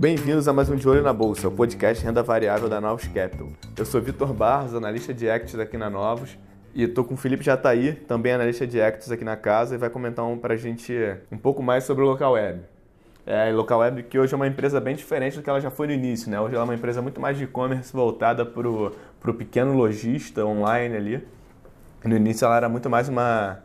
Bem-vindos 0.00 0.48
a 0.48 0.52
mais 0.52 0.68
um 0.68 0.74
De 0.74 0.88
Olho 0.88 1.02
na 1.02 1.12
Bolsa, 1.12 1.46
o 1.46 1.52
podcast 1.52 2.04
Renda 2.04 2.24
Variável 2.24 2.68
da 2.68 2.80
Novos 2.80 3.06
Capital. 3.06 3.48
Eu 3.76 3.84
sou 3.84 4.00
Vitor 4.00 4.32
Barros, 4.32 4.74
analista 4.74 5.14
de 5.14 5.30
Acts 5.30 5.56
aqui 5.60 5.76
na 5.76 5.88
Novos, 5.88 6.36
e 6.74 6.82
estou 6.82 7.04
com 7.04 7.14
o 7.14 7.16
Felipe 7.16 7.44
Jataí, 7.44 7.92
também 7.92 8.32
analista 8.32 8.66
de 8.66 8.80
Acts 8.82 9.12
aqui 9.12 9.24
na 9.24 9.36
casa, 9.36 9.76
e 9.76 9.78
vai 9.78 9.90
comentar 9.90 10.24
um, 10.24 10.36
para 10.36 10.54
a 10.54 10.56
gente 10.56 10.92
um 11.30 11.38
pouco 11.38 11.62
mais 11.62 11.84
sobre 11.84 12.02
o 12.02 12.06
Local 12.08 12.32
Web. 12.32 12.77
É, 13.30 13.52
Local 13.52 13.80
Web 13.80 14.04
que 14.04 14.18
hoje 14.18 14.32
é 14.32 14.36
uma 14.36 14.46
empresa 14.46 14.80
bem 14.80 14.96
diferente 14.96 15.36
do 15.36 15.42
que 15.42 15.50
ela 15.50 15.60
já 15.60 15.70
foi 15.70 15.86
no 15.86 15.92
início, 15.92 16.30
né? 16.30 16.40
Hoje 16.40 16.54
ela 16.54 16.64
é 16.64 16.66
uma 16.66 16.74
empresa 16.74 17.02
muito 17.02 17.20
mais 17.20 17.36
de 17.36 17.44
e-commerce 17.44 17.92
voltada 17.92 18.46
para 18.46 18.66
o 18.66 19.34
pequeno 19.36 19.74
lojista 19.74 20.46
online 20.46 20.96
ali. 20.96 21.28
No 22.02 22.16
início 22.16 22.46
ela 22.46 22.56
era 22.56 22.68
muito 22.70 22.88
mais 22.88 23.06
uma 23.06 23.58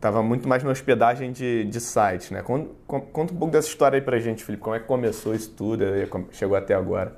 Tava 0.00 0.22
muito 0.22 0.46
mais 0.48 0.62
na 0.62 0.70
hospedagem 0.70 1.32
de, 1.32 1.64
de 1.64 1.80
site, 1.80 2.32
né? 2.32 2.42
Conta, 2.42 2.70
conta 2.86 3.32
um 3.32 3.36
pouco 3.36 3.52
dessa 3.52 3.68
história 3.68 3.96
aí 3.96 4.02
pra 4.02 4.18
gente, 4.18 4.44
Felipe. 4.44 4.62
Como 4.62 4.76
é 4.76 4.78
que 4.78 4.86
começou 4.86 5.34
isso 5.34 5.50
tudo 5.50 5.82
e 5.84 6.08
chegou 6.32 6.56
até 6.56 6.74
agora? 6.74 7.16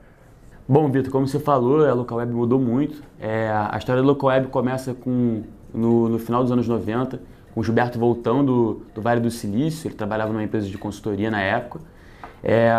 Bom, 0.67 0.89
Vitor, 0.91 1.11
como 1.11 1.27
você 1.27 1.41
falou, 1.41 1.85
a 1.85 1.93
Local 1.93 2.19
Web 2.19 2.33
mudou 2.33 2.61
muito. 2.61 3.03
É, 3.19 3.51
a 3.51 3.77
história 3.77 4.01
da 4.01 4.07
Local 4.07 4.29
Web 4.29 4.49
começa 4.49 4.95
com, 4.95 5.43
no, 5.75 6.09
no, 6.09 6.19
final 6.19 6.43
dos 6.43 6.53
anos 6.53 6.69
90, 6.69 7.21
com 7.59 7.61
o 7.61 7.65
Gilberto 7.65 7.99
voltando 7.99 8.87
do, 8.95 9.03
Vale 9.03 9.21
do 9.21 9.33
Silício. 9.33 9.89
Ele 9.89 9.97
trabalhava 9.97 10.33
numa 10.33 10.45
empresa 10.45 10.69
de 10.69 10.79
consultoria 10.79 11.29
na 11.29 11.41
época. 11.41 11.81
É, 12.41 12.71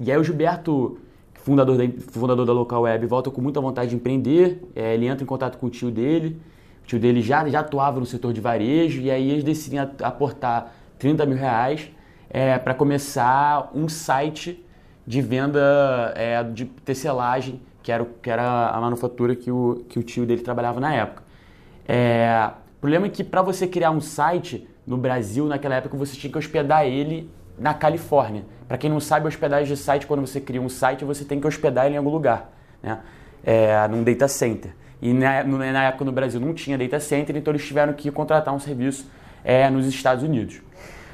e 0.00 0.10
aí 0.10 0.16
o 0.16 0.24
Gilberto, 0.24 0.98
fundador 1.34 1.76
da, 1.76 1.84
fundador 2.10 2.46
da 2.46 2.52
Local 2.54 2.80
Web, 2.80 3.04
volta 3.04 3.30
com 3.30 3.42
muita 3.42 3.60
vontade 3.60 3.90
de 3.90 3.96
empreender. 3.96 4.62
É, 4.74 4.94
ele 4.94 5.06
entra 5.06 5.22
em 5.22 5.26
contato 5.26 5.58
com 5.58 5.66
o 5.66 5.70
tio 5.70 5.90
dele 5.90 6.40
o 6.82 6.86
tio 6.86 7.00
dele 7.00 7.20
já, 7.20 7.46
já 7.48 7.60
atuava 7.60 7.98
no 7.98 8.06
setor 8.06 8.32
de 8.32 8.40
varejo 8.40 9.02
e 9.02 9.10
aí 9.10 9.28
eles 9.28 9.42
decidem 9.42 9.80
aportar 9.80 10.72
30 11.00 11.26
mil 11.26 11.36
reais 11.36 11.90
é, 12.30 12.56
para 12.58 12.72
começar 12.74 13.72
um 13.74 13.88
site 13.88 14.64
de 15.04 15.20
venda 15.20 16.14
é, 16.14 16.44
de 16.44 16.64
tecelagem, 16.64 17.60
que 17.82 17.90
era, 17.90 18.06
que 18.22 18.30
era 18.30 18.68
a 18.68 18.80
manufatura 18.80 19.34
que 19.34 19.50
o, 19.50 19.84
que 19.88 19.98
o 19.98 20.02
tio 20.04 20.24
dele 20.24 20.42
trabalhava 20.42 20.78
na 20.78 20.94
época. 20.94 21.24
É, 21.88 22.50
problema 22.86 23.06
é 23.06 23.08
que 23.08 23.24
para 23.24 23.42
você 23.42 23.66
criar 23.66 23.90
um 23.90 24.00
site 24.00 24.68
no 24.86 24.96
Brasil, 24.96 25.44
naquela 25.46 25.74
época, 25.74 25.96
você 25.96 26.16
tinha 26.16 26.30
que 26.30 26.38
hospedar 26.38 26.86
ele 26.86 27.28
na 27.58 27.74
Califórnia. 27.74 28.44
Para 28.68 28.78
quem 28.78 28.88
não 28.88 29.00
sabe, 29.00 29.26
hospedagem 29.26 29.66
de 29.66 29.76
site, 29.76 30.06
quando 30.06 30.20
você 30.20 30.40
cria 30.40 30.62
um 30.62 30.68
site, 30.68 31.04
você 31.04 31.24
tem 31.24 31.40
que 31.40 31.48
hospedar 31.48 31.86
ele 31.86 31.96
em 31.96 31.98
algum 31.98 32.10
lugar, 32.10 32.48
né? 32.80 33.00
É, 33.42 33.88
num 33.88 34.04
data 34.04 34.28
center. 34.28 34.70
E 35.02 35.12
na, 35.12 35.42
na 35.42 35.84
época 35.88 36.04
no 36.04 36.12
Brasil 36.12 36.40
não 36.40 36.54
tinha 36.54 36.78
data 36.78 37.00
center, 37.00 37.36
então 37.36 37.52
eles 37.52 37.66
tiveram 37.66 37.92
que 37.92 38.08
contratar 38.08 38.54
um 38.54 38.60
serviço 38.60 39.10
é, 39.42 39.68
nos 39.68 39.84
Estados 39.88 40.22
Unidos. 40.22 40.62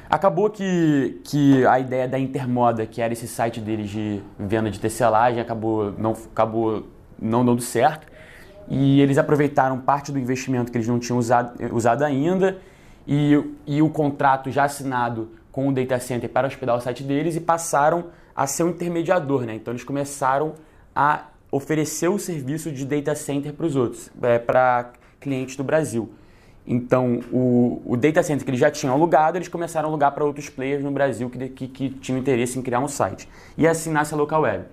Acabou 0.07 0.51
que, 0.51 1.21
que 1.23 1.65
a 1.65 1.79
ideia 1.79 2.07
da 2.07 2.19
Intermoda, 2.19 2.85
que 2.85 3.01
era 3.01 3.13
esse 3.13 3.27
site 3.27 3.59
deles 3.59 3.89
de 3.89 4.21
venda 4.37 4.69
de 4.69 4.79
tecelagem, 4.79 5.41
acabou 5.41 5.91
não, 5.97 6.11
acabou 6.11 6.85
não 7.19 7.43
dando 7.43 7.63
certo. 7.63 8.12
E 8.67 9.01
eles 9.01 9.17
aproveitaram 9.17 9.79
parte 9.79 10.11
do 10.11 10.19
investimento 10.19 10.71
que 10.71 10.77
eles 10.77 10.87
não 10.87 10.99
tinham 10.99 11.17
usado, 11.17 11.53
usado 11.73 12.03
ainda 12.03 12.57
e, 13.07 13.41
e 13.67 13.81
o 13.81 13.89
contrato 13.89 14.49
já 14.49 14.63
assinado 14.63 15.29
com 15.51 15.67
o 15.67 15.73
data 15.73 15.99
center 15.99 16.29
para 16.29 16.47
hospedar 16.47 16.75
o 16.75 16.81
site 16.81 17.03
deles 17.03 17.35
e 17.35 17.39
passaram 17.39 18.05
a 18.35 18.47
ser 18.47 18.63
um 18.63 18.69
intermediador. 18.69 19.41
Né? 19.41 19.55
Então 19.55 19.71
eles 19.71 19.83
começaram 19.83 20.53
a 20.95 21.25
oferecer 21.51 22.07
o 22.07 22.17
serviço 22.17 22.71
de 22.71 22.85
data 22.85 23.13
center 23.13 23.53
para 23.53 23.65
os 23.65 23.75
outros, 23.75 24.09
é, 24.21 24.39
para 24.39 24.91
clientes 25.19 25.55
do 25.55 25.63
Brasil. 25.63 26.11
Então, 26.65 27.19
o, 27.31 27.81
o, 27.85 27.97
data 27.97 28.23
center 28.23 28.43
que 28.43 28.49
eles 28.49 28.59
já 28.59 28.71
tinham 28.71 28.93
alugado, 28.93 29.37
eles 29.37 29.49
começaram 29.49 29.89
a 29.89 29.91
alugar 29.91 30.13
para 30.13 30.23
outros 30.23 30.49
players 30.49 30.81
no 30.81 30.91
Brasil 30.91 31.29
que, 31.29 31.49
que, 31.49 31.67
que, 31.67 31.89
tinham 31.89 32.17
interesse 32.17 32.57
em 32.57 32.61
criar 32.61 32.79
um 32.79 32.87
site. 32.87 33.27
E 33.57 33.67
assim 33.67 33.91
nasce 33.91 34.13
a 34.13 34.17
Local 34.17 34.41
Web. 34.41 34.65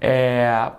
É, 0.00 0.72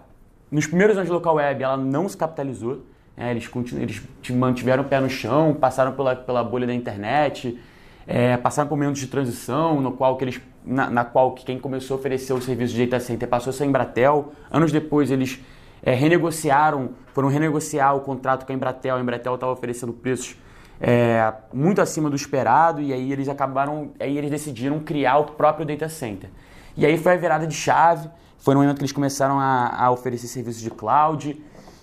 nos 0.52 0.66
primeiros 0.66 0.98
anos 0.98 1.10
da 1.10 1.16
Local 1.16 1.36
Web, 1.36 1.64
ela 1.64 1.78
não 1.78 2.08
se 2.10 2.18
capitalizou. 2.18 2.84
É, 3.16 3.32
eles, 3.32 3.50
eles 3.74 4.02
mantiveram 4.32 4.84
o 4.84 4.86
pé 4.86 5.00
no 5.00 5.10
chão, 5.10 5.54
passaram 5.54 5.92
pela, 5.92 6.16
pela 6.16 6.44
bolha 6.44 6.66
da 6.66 6.74
internet, 6.74 7.60
é, 8.08 8.38
passaram 8.38 8.70
por 8.70 8.78
momentos 8.78 9.02
de 9.02 9.08
transição, 9.08 9.82
no 9.82 9.92
qual 9.92 10.16
que 10.18 10.24
eles 10.24 10.42
na, 10.66 10.90
na, 10.90 11.06
qual 11.06 11.34
quem 11.34 11.60
começou 11.60 11.96
a 11.96 12.00
oferecer 12.00 12.34
o 12.34 12.42
serviço 12.42 12.74
de 12.74 12.86
data 12.86 13.04
center 13.04 13.28
passou 13.28 13.52
a 13.52 13.54
ser 13.54 13.64
a 13.64 13.66
Embratel. 13.66 14.34
Anos 14.52 14.72
depois 14.72 15.12
eles 15.12 15.40
é, 15.82 15.94
renegociaram, 15.94 16.92
foram 17.14 17.28
renegociar 17.30 17.96
o 17.96 18.02
contrato 18.02 18.46
com 18.46 18.52
a 18.52 18.56
Embratel. 18.56 18.96
A 18.96 19.02
Embratel 19.02 19.36
estava 19.36 19.52
oferecendo 19.52 19.94
preços 19.94 20.36
é, 20.80 21.34
muito 21.54 21.81
acima 21.81 22.10
do 22.10 22.16
esperado 22.16 22.81
e 22.81 22.94
aí 22.94 23.12
eles 23.12 23.28
acabaram, 23.28 23.92
aí 24.00 24.18
eles 24.18 24.30
decidiram 24.30 24.80
criar 24.80 25.18
o 25.18 25.26
próprio 25.26 25.66
data 25.66 25.90
center. 25.90 26.30
E 26.78 26.86
aí 26.86 26.98
foi 26.98 27.14
a 27.14 27.18
virada 27.18 27.46
de 27.46 27.56
chave, 27.56 28.10
foi 28.39 28.53
no 28.53 28.61
momento 28.61 28.77
que 28.77 28.83
eles 28.83 28.91
começaram 28.91 29.39
a, 29.39 29.85
a 29.85 29.91
oferecer 29.91 30.27
serviços 30.27 30.61
de 30.61 30.72
cloud 30.72 31.39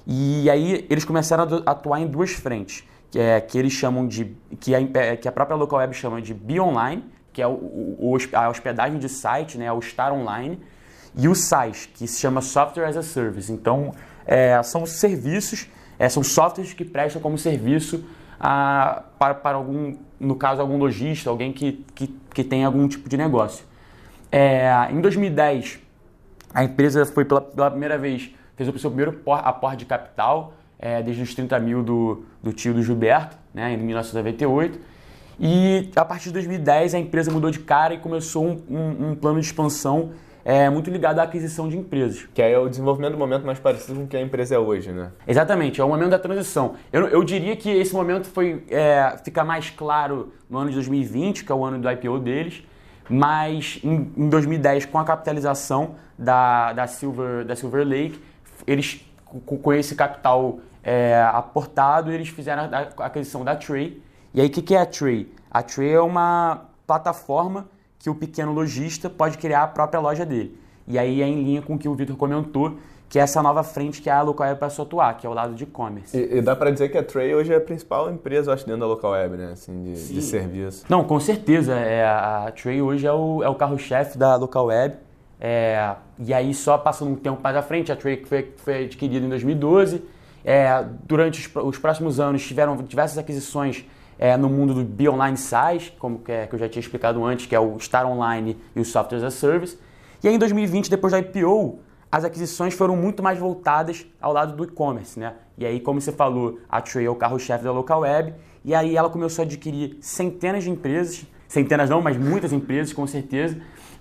e 0.06 0.48
aí 0.50 0.86
eles 0.88 1.04
começaram 1.04 1.62
a 1.64 1.70
atuar 1.70 2.00
em 2.00 2.06
duas 2.06 2.32
frentes, 2.32 2.84
que, 3.10 3.18
é, 3.18 3.40
que 3.40 3.58
eles 3.58 3.72
chamam 3.72 4.06
de, 4.06 4.36
que 4.60 4.74
a, 4.74 5.16
que 5.16 5.28
a 5.28 5.32
própria 5.32 5.56
local 5.56 5.78
web 5.80 5.92
chama 5.94 6.22
de 6.22 6.32
Be 6.32 6.60
Online, 6.60 7.04
que 7.32 7.42
é 7.42 7.46
o, 7.46 7.52
o, 7.52 8.16
a 8.32 8.48
hospedagem 8.48 8.98
de 8.98 9.08
site, 9.08 9.58
né, 9.58 9.70
o 9.70 9.82
Star 9.82 10.12
Online, 10.12 10.58
e 11.14 11.28
o 11.28 11.34
SaaS, 11.34 11.86
que 11.86 12.06
se 12.06 12.20
chama 12.20 12.40
Software 12.40 12.86
as 12.86 12.96
a 12.96 13.02
Service. 13.02 13.50
Então, 13.52 13.92
é, 14.26 14.62
são 14.62 14.86
serviços, 14.86 15.66
é, 15.98 16.08
são 16.08 16.22
softwares 16.22 16.72
que 16.72 16.84
prestam 16.84 17.20
como 17.20 17.36
serviço 17.38 18.04
a, 18.38 19.02
para, 19.18 19.34
para 19.34 19.56
algum, 19.56 19.96
no 20.20 20.36
caso, 20.36 20.60
algum 20.60 20.76
lojista, 20.76 21.30
alguém 21.30 21.52
que, 21.52 21.84
que, 21.94 22.08
que 22.32 22.44
tem 22.44 22.64
algum 22.64 22.86
tipo 22.86 23.08
de 23.08 23.16
negócio. 23.16 23.64
É, 24.30 24.88
em 24.90 25.00
2010, 25.00 25.80
a 26.56 26.64
empresa 26.64 27.04
foi 27.04 27.24
pela, 27.24 27.40
pela 27.40 27.70
primeira 27.70 27.98
vez, 27.98 28.30
fez 28.56 28.68
o 28.68 28.78
seu 28.78 28.90
primeiro 28.90 29.20
aporte 29.26 29.78
de 29.78 29.84
capital, 29.84 30.54
é, 30.78 31.02
desde 31.02 31.22
os 31.22 31.34
30 31.34 31.58
mil 31.60 31.82
do, 31.82 32.24
do 32.42 32.52
tio 32.52 32.72
do 32.72 32.82
Gilberto, 32.82 33.36
né, 33.54 33.74
em 33.74 33.76
1998 33.76 34.96
e 35.38 35.90
a 35.94 36.04
partir 36.04 36.26
de 36.26 36.32
2010 36.34 36.94
a 36.94 36.98
empresa 36.98 37.30
mudou 37.30 37.50
de 37.50 37.58
cara 37.58 37.94
e 37.94 37.98
começou 37.98 38.44
um, 38.44 38.62
um, 38.70 39.10
um 39.10 39.14
plano 39.14 39.38
de 39.38 39.46
expansão 39.46 40.12
é, 40.44 40.70
muito 40.70 40.88
ligado 40.90 41.18
à 41.18 41.24
aquisição 41.24 41.68
de 41.68 41.76
empresas. 41.76 42.26
Que 42.32 42.40
é 42.40 42.58
o 42.58 42.68
desenvolvimento 42.68 43.12
do 43.12 43.18
momento 43.18 43.44
mais 43.44 43.58
parecido 43.58 43.98
com 43.98 44.04
o 44.04 44.06
que 44.06 44.16
a 44.16 44.22
empresa 44.22 44.54
é 44.54 44.58
hoje, 44.58 44.92
né? 44.92 45.10
Exatamente, 45.26 45.80
é 45.80 45.84
o 45.84 45.88
momento 45.88 46.10
da 46.10 46.18
transição. 46.18 46.74
Eu, 46.92 47.08
eu 47.08 47.24
diria 47.24 47.56
que 47.56 47.68
esse 47.68 47.92
momento 47.92 48.28
foi 48.28 48.64
é, 48.70 49.16
ficar 49.24 49.44
mais 49.44 49.70
claro 49.70 50.32
no 50.48 50.58
ano 50.58 50.70
de 50.70 50.76
2020, 50.76 51.44
que 51.44 51.50
é 51.50 51.54
o 51.54 51.64
ano 51.64 51.78
do 51.78 51.90
IPO 51.90 52.20
deles, 52.20 52.62
mas 53.08 53.80
em, 53.82 54.12
em 54.16 54.28
2010, 54.28 54.86
com 54.86 54.98
a 54.98 55.04
capitalização 55.04 55.94
da, 56.18 56.72
da, 56.72 56.86
Silver, 56.86 57.44
da 57.44 57.54
Silver 57.54 57.86
Lake, 57.86 58.20
eles, 58.66 59.04
com, 59.44 59.72
esse 59.72 59.94
capital 59.94 60.58
é, 60.82 61.22
aportado, 61.32 62.10
eles 62.10 62.28
fizeram 62.28 62.64
a, 62.64 63.02
a 63.02 63.06
aquisição 63.06 63.44
da 63.44 63.54
Tray, 63.56 64.02
e 64.36 64.40
aí, 64.42 64.48
o 64.48 64.50
que, 64.50 64.60
que 64.60 64.74
é 64.74 64.80
a 64.82 64.84
Tray? 64.84 65.32
A 65.50 65.62
Tray 65.62 65.92
é 65.92 66.00
uma 66.00 66.66
plataforma 66.86 67.66
que 67.98 68.10
o 68.10 68.14
pequeno 68.14 68.52
lojista 68.52 69.08
pode 69.08 69.38
criar 69.38 69.62
a 69.62 69.66
própria 69.66 69.98
loja 69.98 70.26
dele. 70.26 70.60
E 70.86 70.98
aí 70.98 71.22
é 71.22 71.26
em 71.26 71.42
linha 71.42 71.62
com 71.62 71.74
o 71.74 71.78
que 71.78 71.88
o 71.88 71.94
Vitor 71.94 72.14
comentou, 72.16 72.76
que 73.08 73.18
é 73.18 73.22
essa 73.22 73.42
nova 73.42 73.62
frente 73.62 74.02
que 74.02 74.10
a 74.10 74.20
Local 74.20 74.46
Web 74.48 74.60
passou 74.60 74.82
a 74.82 74.86
atuar, 74.86 75.16
que 75.16 75.26
é 75.26 75.30
o 75.30 75.32
lado 75.32 75.54
de 75.54 75.64
e-commerce. 75.64 76.16
E, 76.16 76.38
e, 76.38 76.42
dá 76.42 76.56
para 76.56 76.70
dizer 76.70 76.88
que 76.88 76.98
a 76.98 77.02
Tray 77.02 77.34
hoje 77.34 77.52
é 77.52 77.56
a 77.56 77.60
principal 77.60 78.10
empresa, 78.10 78.52
acho, 78.52 78.66
dentro 78.66 78.80
da 78.80 78.86
Local 78.86 79.12
Web, 79.12 79.36
né? 79.36 79.50
Assim, 79.52 79.82
de, 79.82 80.14
de 80.14 80.22
serviço. 80.22 80.84
Não, 80.88 81.04
com 81.04 81.20
certeza. 81.20 81.74
É, 81.74 82.04
a 82.04 82.52
Tray 82.60 82.82
hoje 82.82 83.06
é 83.06 83.12
o, 83.12 83.42
é 83.42 83.48
o 83.48 83.54
carro-chefe 83.54 84.18
da 84.18 84.34
Local 84.36 84.66
Web. 84.66 84.96
É, 85.40 85.94
e 86.18 86.34
aí, 86.34 86.52
só 86.52 86.76
passando 86.78 87.12
um 87.12 87.16
tempo 87.16 87.40
mais 87.42 87.56
à 87.56 87.62
frente, 87.62 87.92
a 87.92 87.96
Tray 87.96 88.24
foi, 88.24 88.52
foi 88.56 88.84
adquirida 88.84 89.24
em 89.24 89.28
2012. 89.28 90.02
É, 90.44 90.84
durante 91.04 91.46
os, 91.46 91.64
os 91.64 91.78
próximos 91.78 92.18
anos, 92.18 92.44
tiveram 92.46 92.76
diversas 92.76 93.18
aquisições 93.18 93.84
é, 94.18 94.36
no 94.36 94.48
mundo 94.48 94.74
do 94.74 94.84
Be 94.84 95.08
Online 95.08 95.36
SaaS, 95.36 95.92
como 95.98 96.18
que, 96.18 96.32
é, 96.32 96.46
que 96.46 96.54
eu 96.54 96.58
já 96.58 96.68
tinha 96.68 96.80
explicado 96.80 97.24
antes, 97.24 97.46
que 97.46 97.54
é 97.54 97.60
o 97.60 97.78
Star 97.78 98.06
Online 98.06 98.56
e 98.74 98.80
o 98.80 98.84
Software 98.84 99.18
as 99.18 99.24
a 99.24 99.30
Service. 99.30 99.78
E 100.24 100.28
aí 100.28 100.34
em 100.34 100.38
2020, 100.38 100.90
depois 100.90 101.12
da 101.12 101.18
IPO, 101.18 101.78
as 102.10 102.24
aquisições 102.24 102.74
foram 102.74 102.96
muito 102.96 103.22
mais 103.22 103.38
voltadas 103.38 104.06
ao 104.20 104.32
lado 104.32 104.54
do 104.56 104.64
e-commerce, 104.64 105.18
né? 105.18 105.34
E 105.58 105.66
aí, 105.66 105.80
como 105.80 106.00
você 106.00 106.12
falou, 106.12 106.58
a 106.68 106.80
Tray 106.80 107.06
é 107.06 107.10
o 107.10 107.14
carro-chefe 107.14 107.64
da 107.64 107.72
local 107.72 108.00
web, 108.00 108.34
e 108.64 108.74
aí 108.74 108.96
ela 108.96 109.10
começou 109.10 109.42
a 109.42 109.46
adquirir 109.46 109.96
centenas 110.00 110.64
de 110.64 110.70
empresas, 110.70 111.26
centenas 111.48 111.90
não, 111.90 112.00
mas 112.00 112.16
muitas 112.16 112.52
empresas, 112.52 112.92
com 112.92 113.06
certeza, 113.06 113.58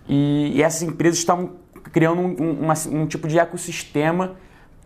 e, 0.07 0.51
e 0.55 0.61
essas 0.61 0.83
empresas 0.83 1.19
estão 1.19 1.51
criando 1.91 2.21
um, 2.21 2.67
um, 2.67 3.01
um 3.01 3.07
tipo 3.07 3.27
de 3.27 3.39
ecossistema 3.39 4.35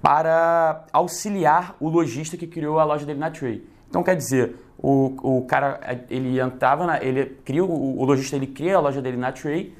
para 0.02 0.86
auxiliar 0.94 1.76
o 1.80 1.90
lojista 1.90 2.38
que 2.38 2.48
criou 2.48 2.80
a 2.80 2.84
loja 2.84 3.06
dele 3.06 3.20
na 3.20 3.30
Tray. 3.30 3.64
Então, 3.90 4.04
quer 4.04 4.16
dizer, 4.16 4.56
o, 4.78 5.40
o 5.40 5.46
cara, 5.46 5.80
ele 6.10 6.40
entrava, 6.40 6.86
na, 6.86 7.04
ele 7.04 7.38
cria, 7.44 7.64
o, 7.64 8.00
o 8.00 8.06
lojista 8.06 8.36
ele 8.36 8.48
cria 8.48 8.78
a 8.78 8.80
loja 8.80 9.02
dele 9.02 9.18
na 9.18 9.32
Tray 9.32 9.76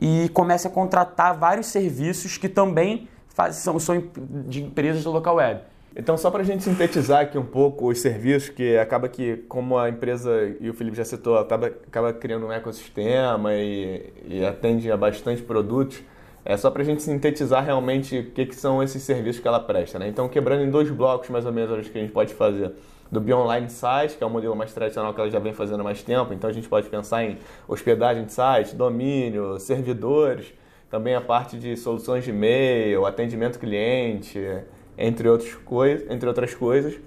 e 0.00 0.28
começa 0.30 0.68
a 0.68 0.70
contratar 0.70 1.38
vários 1.38 1.66
serviços 1.66 2.38
que 2.38 2.48
também 2.48 3.08
faz, 3.28 3.56
são, 3.56 3.78
são 3.78 4.02
de 4.46 4.62
empresas 4.62 5.04
da 5.04 5.10
local 5.10 5.36
web. 5.36 5.60
Então, 5.94 6.16
só 6.16 6.30
para 6.30 6.40
a 6.40 6.44
gente 6.44 6.62
sintetizar 6.62 7.22
aqui 7.22 7.36
um 7.36 7.44
pouco 7.44 7.88
os 7.88 8.00
serviços, 8.00 8.48
que 8.48 8.76
acaba 8.76 9.08
que, 9.08 9.38
como 9.48 9.76
a 9.76 9.88
empresa, 9.88 10.56
e 10.60 10.70
o 10.70 10.74
Felipe 10.74 10.96
já 10.96 11.04
citou, 11.04 11.36
acaba, 11.36 11.66
acaba 11.66 12.12
criando 12.12 12.46
um 12.46 12.52
ecossistema 12.52 13.52
e, 13.54 14.12
e 14.24 14.46
atende 14.46 14.90
a 14.90 14.96
bastante 14.96 15.42
produtos, 15.42 16.00
é 16.44 16.56
só 16.56 16.70
para 16.70 16.82
a 16.82 16.84
gente 16.84 17.02
sintetizar 17.02 17.64
realmente 17.64 18.18
o 18.18 18.30
que, 18.30 18.46
que 18.46 18.54
são 18.54 18.82
esses 18.82 19.02
serviços 19.02 19.42
que 19.42 19.48
ela 19.48 19.60
presta. 19.60 19.98
Né? 19.98 20.08
Então, 20.08 20.28
quebrando 20.28 20.62
em 20.62 20.70
dois 20.70 20.88
blocos, 20.90 21.28
mais 21.28 21.44
ou 21.44 21.52
menos, 21.52 21.76
acho 21.76 21.90
que 21.90 21.98
a 21.98 22.00
gente 22.00 22.12
pode 22.12 22.34
fazer 22.34 22.72
do 23.10 23.20
Be 23.20 23.34
Online 23.34 23.68
Site, 23.68 24.16
que 24.16 24.22
é 24.22 24.26
o 24.26 24.30
modelo 24.30 24.54
mais 24.54 24.72
tradicional 24.72 25.12
que 25.12 25.20
ela 25.20 25.30
já 25.30 25.38
vem 25.38 25.52
fazendo 25.52 25.80
há 25.80 25.84
mais 25.84 26.02
tempo. 26.02 26.32
Então, 26.32 26.48
a 26.48 26.52
gente 26.52 26.68
pode 26.68 26.88
pensar 26.88 27.24
em 27.24 27.38
hospedagem 27.66 28.24
de 28.24 28.32
site, 28.32 28.74
domínio, 28.74 29.58
servidores, 29.58 30.52
também 30.90 31.14
a 31.14 31.20
parte 31.20 31.58
de 31.58 31.76
soluções 31.76 32.24
de 32.24 32.30
e-mail, 32.30 33.04
atendimento 33.06 33.58
cliente, 33.58 34.38
entre, 34.96 35.28
outros 35.28 35.54
coi 35.54 36.06
entre 36.08 36.28
outras 36.28 36.54
coisas. 36.54 36.98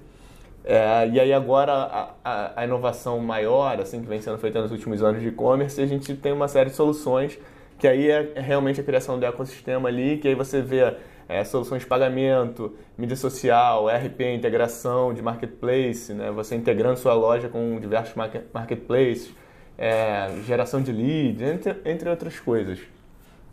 É, 0.65 1.09
e 1.09 1.19
aí 1.19 1.33
agora 1.33 1.73
a, 1.73 2.09
a, 2.23 2.61
a, 2.61 2.65
inovação 2.65 3.19
maior, 3.19 3.79
assim, 3.81 4.01
que 4.01 4.07
vem 4.07 4.21
sendo 4.21 4.37
feita 4.37 4.61
nos 4.61 4.71
últimos 4.71 5.03
anos 5.03 5.21
de 5.21 5.27
e-commerce, 5.27 5.81
a 5.81 5.85
gente 5.85 6.15
tem 6.15 6.31
uma 6.31 6.47
série 6.47 6.69
de 6.69 6.75
soluções 6.75 7.37
que 7.77 7.87
aí 7.87 8.09
é, 8.09 8.31
é 8.35 8.39
realmente 8.39 8.79
a 8.79 8.83
criação 8.83 9.19
do 9.19 9.25
ecossistema 9.25 9.89
ali, 9.89 10.17
que 10.17 10.27
aí 10.29 10.35
você 10.35 10.61
vê 10.61 10.95
é, 11.27 11.43
soluções 11.43 11.81
de 11.81 11.87
pagamento, 11.87 12.75
mídia 12.97 13.15
social, 13.15 13.87
RP, 13.87 14.21
integração 14.35 15.13
de 15.13 15.21
marketplace, 15.21 16.13
né? 16.13 16.31
você 16.31 16.55
integrando 16.55 16.97
sua 16.97 17.13
loja 17.13 17.49
com 17.49 17.79
diversos 17.79 18.15
marketplaces, 18.53 19.33
é, 19.77 20.29
geração 20.45 20.81
de 20.81 20.91
leads, 20.91 21.41
entre, 21.41 21.75
entre 21.85 22.09
outras 22.09 22.39
coisas. 22.39 22.79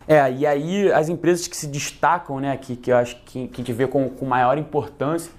É, 0.07 0.31
e 0.31 0.45
aí 0.45 0.91
as 0.91 1.09
empresas 1.09 1.47
que 1.47 1.55
se 1.55 1.67
destacam, 1.67 2.39
né, 2.39 2.57
que, 2.57 2.75
que 2.75 2.91
eu 2.91 2.97
acho 2.97 3.15
que, 3.23 3.47
que 3.47 3.61
a 3.61 3.63
gente 3.63 3.73
vê 3.73 3.87
com, 3.87 4.09
com 4.09 4.25
maior 4.25 4.57
importância, 4.57 5.31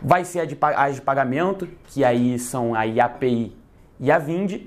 vai 0.00 0.24
ser 0.24 0.40
a 0.40 0.44
de, 0.44 0.56
as 0.60 0.96
de 0.96 1.02
pagamento, 1.02 1.68
que 1.86 2.04
aí 2.04 2.38
são 2.38 2.74
a 2.74 2.84
IAPI 2.84 3.54
e 4.00 4.10
a 4.10 4.18
Vind. 4.18 4.62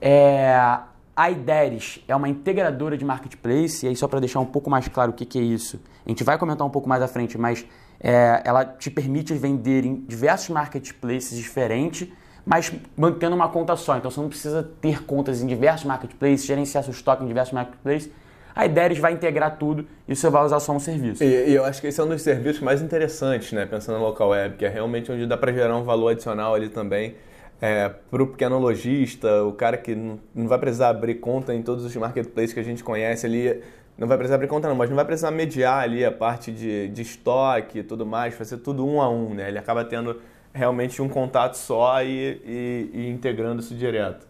É, 0.00 0.78
a 1.16 1.30
Ideres 1.30 2.04
é 2.06 2.14
uma 2.14 2.28
integradora 2.28 2.96
de 2.96 3.04
marketplace, 3.04 3.86
e 3.86 3.88
aí 3.88 3.96
só 3.96 4.06
para 4.06 4.20
deixar 4.20 4.40
um 4.40 4.46
pouco 4.46 4.68
mais 4.68 4.86
claro 4.86 5.12
o 5.12 5.14
que, 5.14 5.24
que, 5.24 5.38
é 5.38 5.42
isso, 5.42 5.80
a 6.04 6.08
gente 6.08 6.22
vai 6.22 6.36
comentar 6.36 6.66
um 6.66 6.70
pouco 6.70 6.88
mais 6.88 7.02
à 7.02 7.08
frente, 7.08 7.38
mas 7.38 7.64
é, 7.98 8.42
ela 8.44 8.64
te 8.64 8.90
permite 8.90 9.32
vender 9.34 9.84
em 9.84 9.94
diversos 10.06 10.50
marketplaces 10.50 11.36
diferentes, 11.36 12.08
mas 12.44 12.72
mantendo 12.96 13.34
uma 13.34 13.48
conta 13.48 13.74
só. 13.74 13.96
Então 13.96 14.10
você 14.10 14.20
não 14.20 14.28
precisa 14.28 14.62
ter 14.80 15.04
contas 15.04 15.42
em 15.42 15.46
diversos 15.46 15.86
marketplaces, 15.86 16.44
gerenciar 16.44 16.84
seu 16.84 16.92
estoque 16.92 17.24
em 17.24 17.26
diversos 17.26 17.54
marketplaces 17.54 18.10
a 18.56 18.64
Ideres 18.64 18.98
vai 18.98 19.12
integrar 19.12 19.58
tudo 19.58 19.86
e 20.08 20.16
você 20.16 20.30
vai 20.30 20.42
usar 20.42 20.58
só 20.60 20.72
um 20.72 20.80
serviço. 20.80 21.22
E, 21.22 21.50
e, 21.50 21.54
eu 21.54 21.62
acho 21.62 21.78
que 21.78 21.88
esse 21.88 22.00
é 22.00 22.02
um 22.02 22.08
dos 22.08 22.22
serviços 22.22 22.62
mais 22.62 22.80
interessantes, 22.80 23.52
né? 23.52 23.66
Pensando 23.66 23.98
no 23.98 24.04
local 24.04 24.30
web, 24.30 24.56
que 24.56 24.64
é 24.64 24.68
realmente 24.70 25.12
onde 25.12 25.26
dá 25.26 25.36
para 25.36 25.52
gerar 25.52 25.76
um 25.76 25.84
valor 25.84 26.08
adicional 26.08 26.54
ali 26.54 26.70
também. 26.70 27.14
É, 27.60 27.88
para 27.88 28.22
o 28.22 28.26
pequeno 28.26 28.58
lojista, 28.58 29.42
o 29.44 29.52
cara 29.52 29.78
que 29.78 29.94
não 29.94 30.46
vai 30.46 30.58
precisar 30.58 30.90
abrir 30.90 31.16
conta 31.16 31.54
em 31.54 31.62
todos 31.62 31.84
os 31.84 31.96
marketplaces 31.96 32.52
que 32.52 32.60
a 32.60 32.62
gente 32.62 32.84
conhece 32.84 33.24
ali, 33.24 33.62
não 33.96 34.06
vai 34.06 34.18
precisar 34.18 34.34
abrir 34.34 34.48
conta 34.48 34.68
não, 34.68 34.74
mas 34.74 34.90
não 34.90 34.96
vai 34.96 35.06
precisar 35.06 35.30
mediar 35.30 35.82
ali 35.82 36.04
a 36.04 36.12
parte 36.12 36.52
de, 36.52 36.88
de 36.88 37.02
estoque 37.02 37.78
e 37.78 37.82
tudo 37.82 38.04
mais, 38.04 38.34
fazer 38.34 38.58
tudo 38.58 38.86
um 38.86 39.00
a 39.00 39.08
um, 39.08 39.34
né? 39.34 39.48
Ele 39.48 39.58
acaba 39.58 39.84
tendo 39.84 40.20
realmente 40.52 41.00
um 41.00 41.08
contato 41.08 41.54
só 41.54 42.02
e, 42.02 42.40
e, 42.44 42.90
e 42.92 43.10
integrando 43.10 43.60
isso 43.60 43.74
direto. 43.74 44.26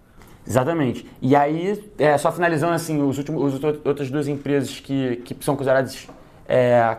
Exatamente. 0.47 1.05
E 1.21 1.35
aí, 1.35 1.85
é, 1.99 2.17
só 2.17 2.31
finalizando 2.31 2.75
assim, 2.75 3.03
os 3.03 3.19
últimos, 3.19 3.55
as 3.55 3.65
outras 3.85 4.09
duas 4.09 4.29
empresas 4.29 4.79
que, 4.79 5.17
que 5.17 5.37
são 5.45 5.57
consideradas 5.57 6.07
é, 6.49 6.97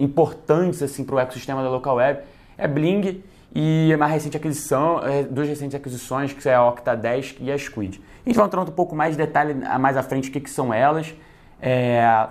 importantes 0.00 0.82
assim, 0.82 1.04
para 1.04 1.16
o 1.16 1.18
ecossistema 1.18 1.62
da 1.62 1.68
local 1.68 1.96
web 1.96 2.20
é 2.56 2.66
Bling 2.66 3.22
e 3.54 3.92
a 3.92 3.96
mais 3.96 4.12
recente 4.12 4.36
aquisição, 4.36 4.98
é, 5.04 5.22
duas 5.22 5.48
recentes 5.48 5.74
aquisições, 5.74 6.32
que 6.32 6.48
é 6.48 6.54
a 6.54 6.60
Octa10 6.60 7.36
e 7.40 7.52
a 7.52 7.56
Squid. 7.56 8.00
A 8.24 8.28
gente 8.28 8.36
vai 8.36 8.46
entrar 8.46 8.60
um 8.60 8.66
pouco 8.66 8.96
mais 8.96 9.16
de 9.16 9.18
detalhe 9.18 9.54
mais 9.78 9.96
à 9.96 10.02
frente 10.02 10.28
o 10.28 10.32
que, 10.32 10.40
que 10.40 10.50
são 10.50 10.74
elas. 10.74 11.14
É, 11.62 12.26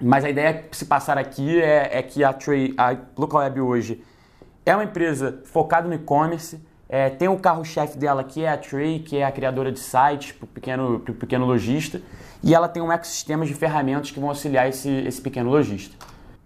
mas 0.00 0.24
a 0.24 0.30
ideia 0.30 0.54
que 0.54 0.76
se 0.76 0.86
passar 0.86 1.16
aqui 1.18 1.60
é, 1.60 1.98
é 1.98 2.02
que 2.02 2.24
a, 2.24 2.32
Tray, 2.32 2.74
a 2.76 2.96
Local 3.16 3.40
Web 3.40 3.60
hoje 3.60 4.02
é 4.66 4.74
uma 4.74 4.84
empresa 4.84 5.40
focada 5.44 5.86
no 5.86 5.94
e-commerce, 5.94 6.60
é, 6.88 7.08
tem 7.08 7.28
o 7.28 7.38
carro-chefe 7.38 7.96
dela 7.96 8.24
que 8.24 8.42
é 8.42 8.48
a 8.48 8.56
Tree, 8.56 8.98
que 8.98 9.16
é 9.16 9.24
a 9.24 9.30
criadora 9.30 9.70
de 9.70 9.78
sites 9.78 10.32
para 10.32 10.44
o 10.44 10.48
pequeno, 10.48 11.00
pequeno 11.00 11.46
lojista, 11.46 12.02
e 12.42 12.54
ela 12.54 12.68
tem 12.68 12.82
um 12.82 12.90
ecossistema 12.90 13.46
de 13.46 13.54
ferramentas 13.54 14.10
que 14.10 14.18
vão 14.18 14.28
auxiliar 14.28 14.68
esse, 14.68 14.90
esse 14.90 15.20
pequeno 15.20 15.50
lojista. 15.50 15.94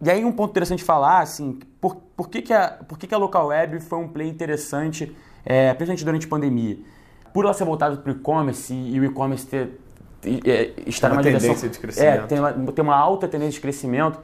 E 0.02 0.10
aí 0.10 0.22
um 0.24 0.32
ponto 0.32 0.50
interessante 0.50 0.80
de 0.80 0.84
falar, 0.84 1.20
assim, 1.20 1.58
por, 1.84 1.96
por, 2.16 2.30
que, 2.30 2.40
que, 2.40 2.52
a, 2.54 2.68
por 2.88 2.98
que, 2.98 3.06
que 3.06 3.14
a 3.14 3.18
local 3.18 3.48
web 3.48 3.78
foi 3.78 3.98
um 3.98 4.08
play 4.08 4.26
interessante, 4.26 5.14
é, 5.44 5.74
principalmente 5.74 6.02
durante 6.02 6.26
a 6.26 6.30
pandemia? 6.30 6.78
Por 7.30 7.44
ela 7.44 7.52
ser 7.52 7.66
voltada 7.66 7.94
para 7.98 8.10
o 8.10 8.16
e-commerce 8.16 8.72
e, 8.72 8.98
o 8.98 9.04
e-commerce 9.04 9.46
ter, 9.46 9.78
é, 10.46 10.72
estar 10.86 11.08
uma 11.08 11.16
numa 11.16 11.22
tendência 11.22 11.48
direção, 11.50 11.68
de 11.68 11.78
crescimento. 11.78 12.24
É, 12.24 12.26
tem 12.26 12.38
uma, 12.38 12.52
tem 12.72 12.82
uma 12.82 12.96
alta 12.96 13.28
tendência 13.28 13.52
de 13.52 13.60
crescimento, 13.60 14.18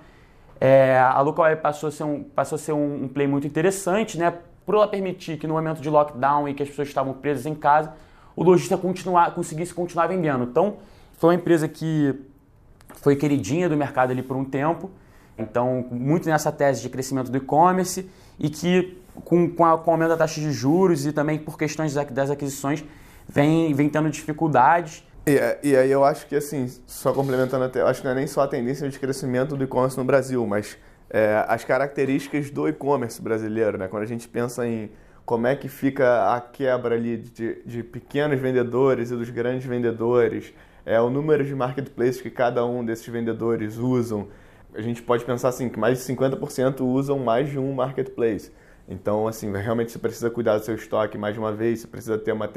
é, 0.59 0.99
a 0.99 1.21
local 1.21 1.45
web 1.45 1.61
passou 1.61 1.91
a 1.91 1.93
ser 1.93 2.05
um, 2.05 2.23
passou 2.23 2.57
a 2.57 2.59
ser 2.59 2.73
um, 2.73 3.05
um 3.05 3.09
play 3.09 3.27
muito 3.27 3.47
interessante, 3.47 4.17
né? 4.17 4.33
por 4.65 4.75
ela 4.75 4.89
permitir 4.89 5.37
que 5.37 5.47
no 5.47 5.53
momento 5.53 5.83
de 5.83 5.91
lockdown 5.91 6.49
e 6.49 6.55
que 6.55 6.63
as 6.63 6.69
pessoas 6.71 6.89
estavam 6.89 7.13
presas 7.13 7.45
em 7.45 7.55
casa, 7.55 7.93
o 8.35 8.43
lojista 8.43 8.79
continuar, 8.79 9.35
conseguisse 9.35 9.75
continuar 9.75 10.07
vendendo. 10.07 10.45
Então, 10.45 10.79
foi 11.19 11.29
uma 11.29 11.35
empresa 11.35 11.69
que 11.69 12.15
foi 13.03 13.17
queridinha 13.17 13.69
do 13.69 13.77
mercado 13.77 14.13
ali 14.13 14.23
por 14.23 14.35
um 14.35 14.47
tempo, 14.47 14.91
então 15.41 15.87
muito 15.91 16.29
nessa 16.29 16.53
tese 16.53 16.83
de 16.83 16.89
crescimento 16.89 17.31
do 17.31 17.37
e-commerce 17.37 18.09
e 18.39 18.49
que 18.49 18.99
com, 19.25 19.51
com, 19.51 19.65
a, 19.65 19.79
com 19.79 19.91
o 19.91 19.95
aumento 19.95 20.11
da 20.11 20.17
taxa 20.17 20.41
de 20.41 20.53
juros 20.53 21.07
e 21.07 21.13
também 21.13 21.39
por 21.39 21.59
questões 21.59 21.95
das 21.95 22.31
aquisições 22.31 22.85
vem, 23.29 23.73
vem 23.75 23.89
tendo 23.89 24.11
dificuldades. 24.11 25.05
E, 25.27 25.39
e 25.63 25.77
aí 25.77 25.91
eu 25.91 26.05
acho 26.05 26.27
que 26.27 26.37
assim, 26.37 26.67
só 26.87 27.13
complementando 27.13 27.65
até, 27.65 27.81
eu 27.81 27.87
acho 27.87 28.01
que 28.01 28.07
não 28.07 28.13
é 28.13 28.17
nem 28.17 28.27
só 28.27 28.43
a 28.43 28.49
tendência 28.49 28.89
de 28.89 28.99
crescimento 28.99 29.57
do 29.57 29.65
e-commerce 29.65 29.97
no 29.97 30.05
Brasil, 30.05 30.47
mas 30.47 30.77
é, 31.11 31.45
as 31.49 31.65
características 31.65 32.51
do 32.51 32.69
e-commerce 32.69 33.21
brasileiro, 33.21 33.77
né? 33.77 33.89
Quando 33.89 34.05
a 34.05 34.07
gente 34.07 34.29
pensa 34.29 34.67
em 34.67 34.91
como 35.25 35.47
é 35.47 35.55
que 35.55 35.69
fica 35.69 36.35
a 36.35 36.41
quebra 36.41 36.95
ali 36.95 37.17
de, 37.17 37.63
de 37.65 37.83
pequenos 37.83 38.41
vendedores 38.41 39.11
e 39.11 39.17
dos 39.17 39.29
grandes 39.31 39.67
vendedores, 39.67 40.53
é, 40.85 41.01
o 41.01 41.11
número 41.11 41.45
de 41.45 41.55
marketplaces 41.55 42.21
que 42.21 42.31
cada 42.31 42.65
um 42.65 42.85
desses 42.85 43.07
vendedores 43.07 43.77
usam, 43.77 44.29
a 44.75 44.81
gente 44.81 45.03
pode 45.03 45.25
pensar 45.25 45.49
assim 45.49 45.69
que 45.69 45.79
mais 45.79 45.99
de 45.99 46.13
50% 46.13 46.81
usam 46.81 47.19
mais 47.19 47.49
de 47.49 47.59
um 47.59 47.73
marketplace. 47.73 48.53
Então, 48.89 49.29
assim, 49.29 49.53
realmente 49.53 49.93
você 49.93 49.99
precisa 49.99 50.31
cuidar 50.31 50.59
do 50.59 50.65
seu 50.65 50.75
estoque 50.75 51.17
mais 51.17 51.35
de 51.35 51.41
uma 51.41 51.53
vez, 51.53 51.81
você 51.81 51.87
precisa 51.87 52.19
ter 52.19 52.33
uma, 52.33 52.51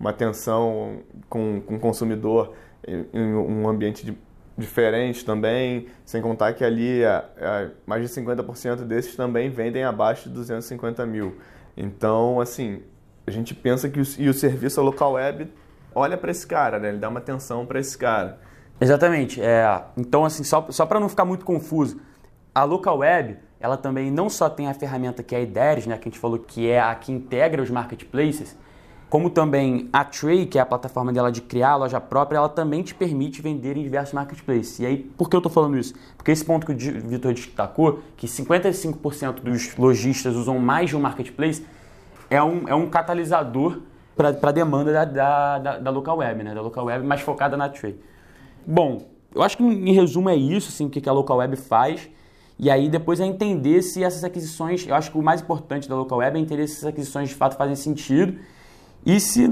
uma 0.00 0.10
atenção 0.10 1.00
com, 1.28 1.60
com 1.60 1.76
o 1.76 1.80
consumidor 1.80 2.54
em, 2.86 3.06
em 3.12 3.34
um 3.34 3.68
ambiente 3.68 4.04
de 4.04 4.16
diferente 4.56 5.24
também, 5.24 5.88
sem 6.04 6.22
contar 6.22 6.52
que 6.52 6.64
ali 6.64 7.02
é, 7.02 7.24
é, 7.36 7.70
mais 7.84 8.08
de 8.08 8.20
50% 8.20 8.84
desses 8.84 9.16
também 9.16 9.50
vendem 9.50 9.82
abaixo 9.82 10.28
de 10.28 10.34
250 10.34 11.04
mil. 11.06 11.36
Então, 11.76 12.40
assim, 12.40 12.80
a 13.26 13.30
gente 13.30 13.54
pensa 13.54 13.88
que 13.88 14.00
o, 14.00 14.04
e 14.18 14.28
o 14.28 14.34
serviço 14.34 14.80
local 14.80 15.14
web 15.14 15.52
olha 15.94 16.16
para 16.16 16.30
esse 16.30 16.46
cara, 16.46 16.78
né? 16.78 16.90
ele 16.90 16.98
dá 16.98 17.08
uma 17.08 17.18
atenção 17.18 17.66
para 17.66 17.80
esse 17.80 17.96
cara. 17.98 18.38
Exatamente. 18.80 19.40
É, 19.40 19.82
então, 19.96 20.24
assim, 20.24 20.44
só, 20.44 20.66
só 20.70 20.84
para 20.84 21.00
não 21.00 21.08
ficar 21.08 21.24
muito 21.24 21.44
confuso, 21.44 22.00
a 22.54 22.64
local 22.64 22.98
web 22.98 23.36
ela 23.64 23.78
também 23.78 24.10
não 24.10 24.28
só 24.28 24.50
tem 24.50 24.68
a 24.68 24.74
ferramenta 24.74 25.22
que 25.22 25.34
é 25.34 25.38
a 25.38 25.40
IDERES, 25.40 25.86
né, 25.86 25.96
que 25.96 26.06
a 26.06 26.10
gente 26.10 26.20
falou 26.20 26.38
que 26.38 26.68
é 26.68 26.78
a 26.78 26.94
que 26.94 27.10
integra 27.10 27.62
os 27.62 27.70
marketplaces, 27.70 28.54
como 29.08 29.30
também 29.30 29.88
a 29.90 30.04
Tray, 30.04 30.44
que 30.44 30.58
é 30.58 30.60
a 30.60 30.66
plataforma 30.66 31.12
dela 31.12 31.32
de 31.32 31.40
criar 31.40 31.70
a 31.70 31.76
loja 31.76 32.00
própria, 32.00 32.36
ela 32.36 32.48
também 32.48 32.82
te 32.82 32.94
permite 32.94 33.40
vender 33.40 33.76
em 33.76 33.82
diversos 33.82 34.12
marketplaces. 34.12 34.80
E 34.80 34.86
aí, 34.86 34.98
por 34.98 35.30
que 35.30 35.36
eu 35.36 35.38
estou 35.38 35.50
falando 35.50 35.78
isso? 35.78 35.94
Porque 36.16 36.30
esse 36.30 36.44
ponto 36.44 36.66
que 36.66 36.72
o 36.72 36.76
Vitor 36.76 37.32
destacou, 37.32 38.00
que 38.16 38.26
55% 38.26 39.40
dos 39.40 39.76
lojistas 39.76 40.34
usam 40.34 40.58
mais 40.58 40.90
de 40.90 40.96
um 40.96 41.00
marketplace, 41.00 41.64
é 42.28 42.42
um, 42.42 42.68
é 42.68 42.74
um 42.74 42.90
catalisador 42.90 43.78
para 44.16 44.28
a 44.28 44.52
demanda 44.52 44.92
da, 44.92 45.04
da, 45.04 45.58
da, 45.58 45.78
da, 45.78 45.90
local 45.90 46.18
web, 46.18 46.42
né? 46.42 46.54
da 46.54 46.60
local 46.60 46.84
web 46.84 47.06
mais 47.06 47.20
focada 47.20 47.56
na 47.56 47.68
Tray. 47.68 47.98
Bom, 48.66 49.02
eu 49.34 49.42
acho 49.42 49.56
que 49.56 49.62
em 49.62 49.92
resumo 49.92 50.28
é 50.28 50.36
isso, 50.36 50.68
assim, 50.68 50.86
o 50.86 50.90
que 50.90 51.08
a 51.08 51.12
local 51.12 51.38
web 51.38 51.56
faz. 51.56 52.08
E 52.58 52.70
aí 52.70 52.88
depois 52.88 53.18
é 53.20 53.24
entender 53.24 53.82
se 53.82 54.02
essas 54.04 54.22
aquisições, 54.22 54.86
eu 54.86 54.94
acho 54.94 55.10
que 55.10 55.18
o 55.18 55.22
mais 55.22 55.40
importante 55.40 55.88
da 55.88 55.96
local 55.96 56.18
web 56.18 56.38
é 56.38 56.40
entender 56.40 56.68
se 56.68 56.74
essas 56.74 56.86
aquisições 56.86 57.28
de 57.28 57.34
fato 57.34 57.56
fazem 57.56 57.74
sentido 57.74 58.38
e 59.04 59.20
se, 59.20 59.46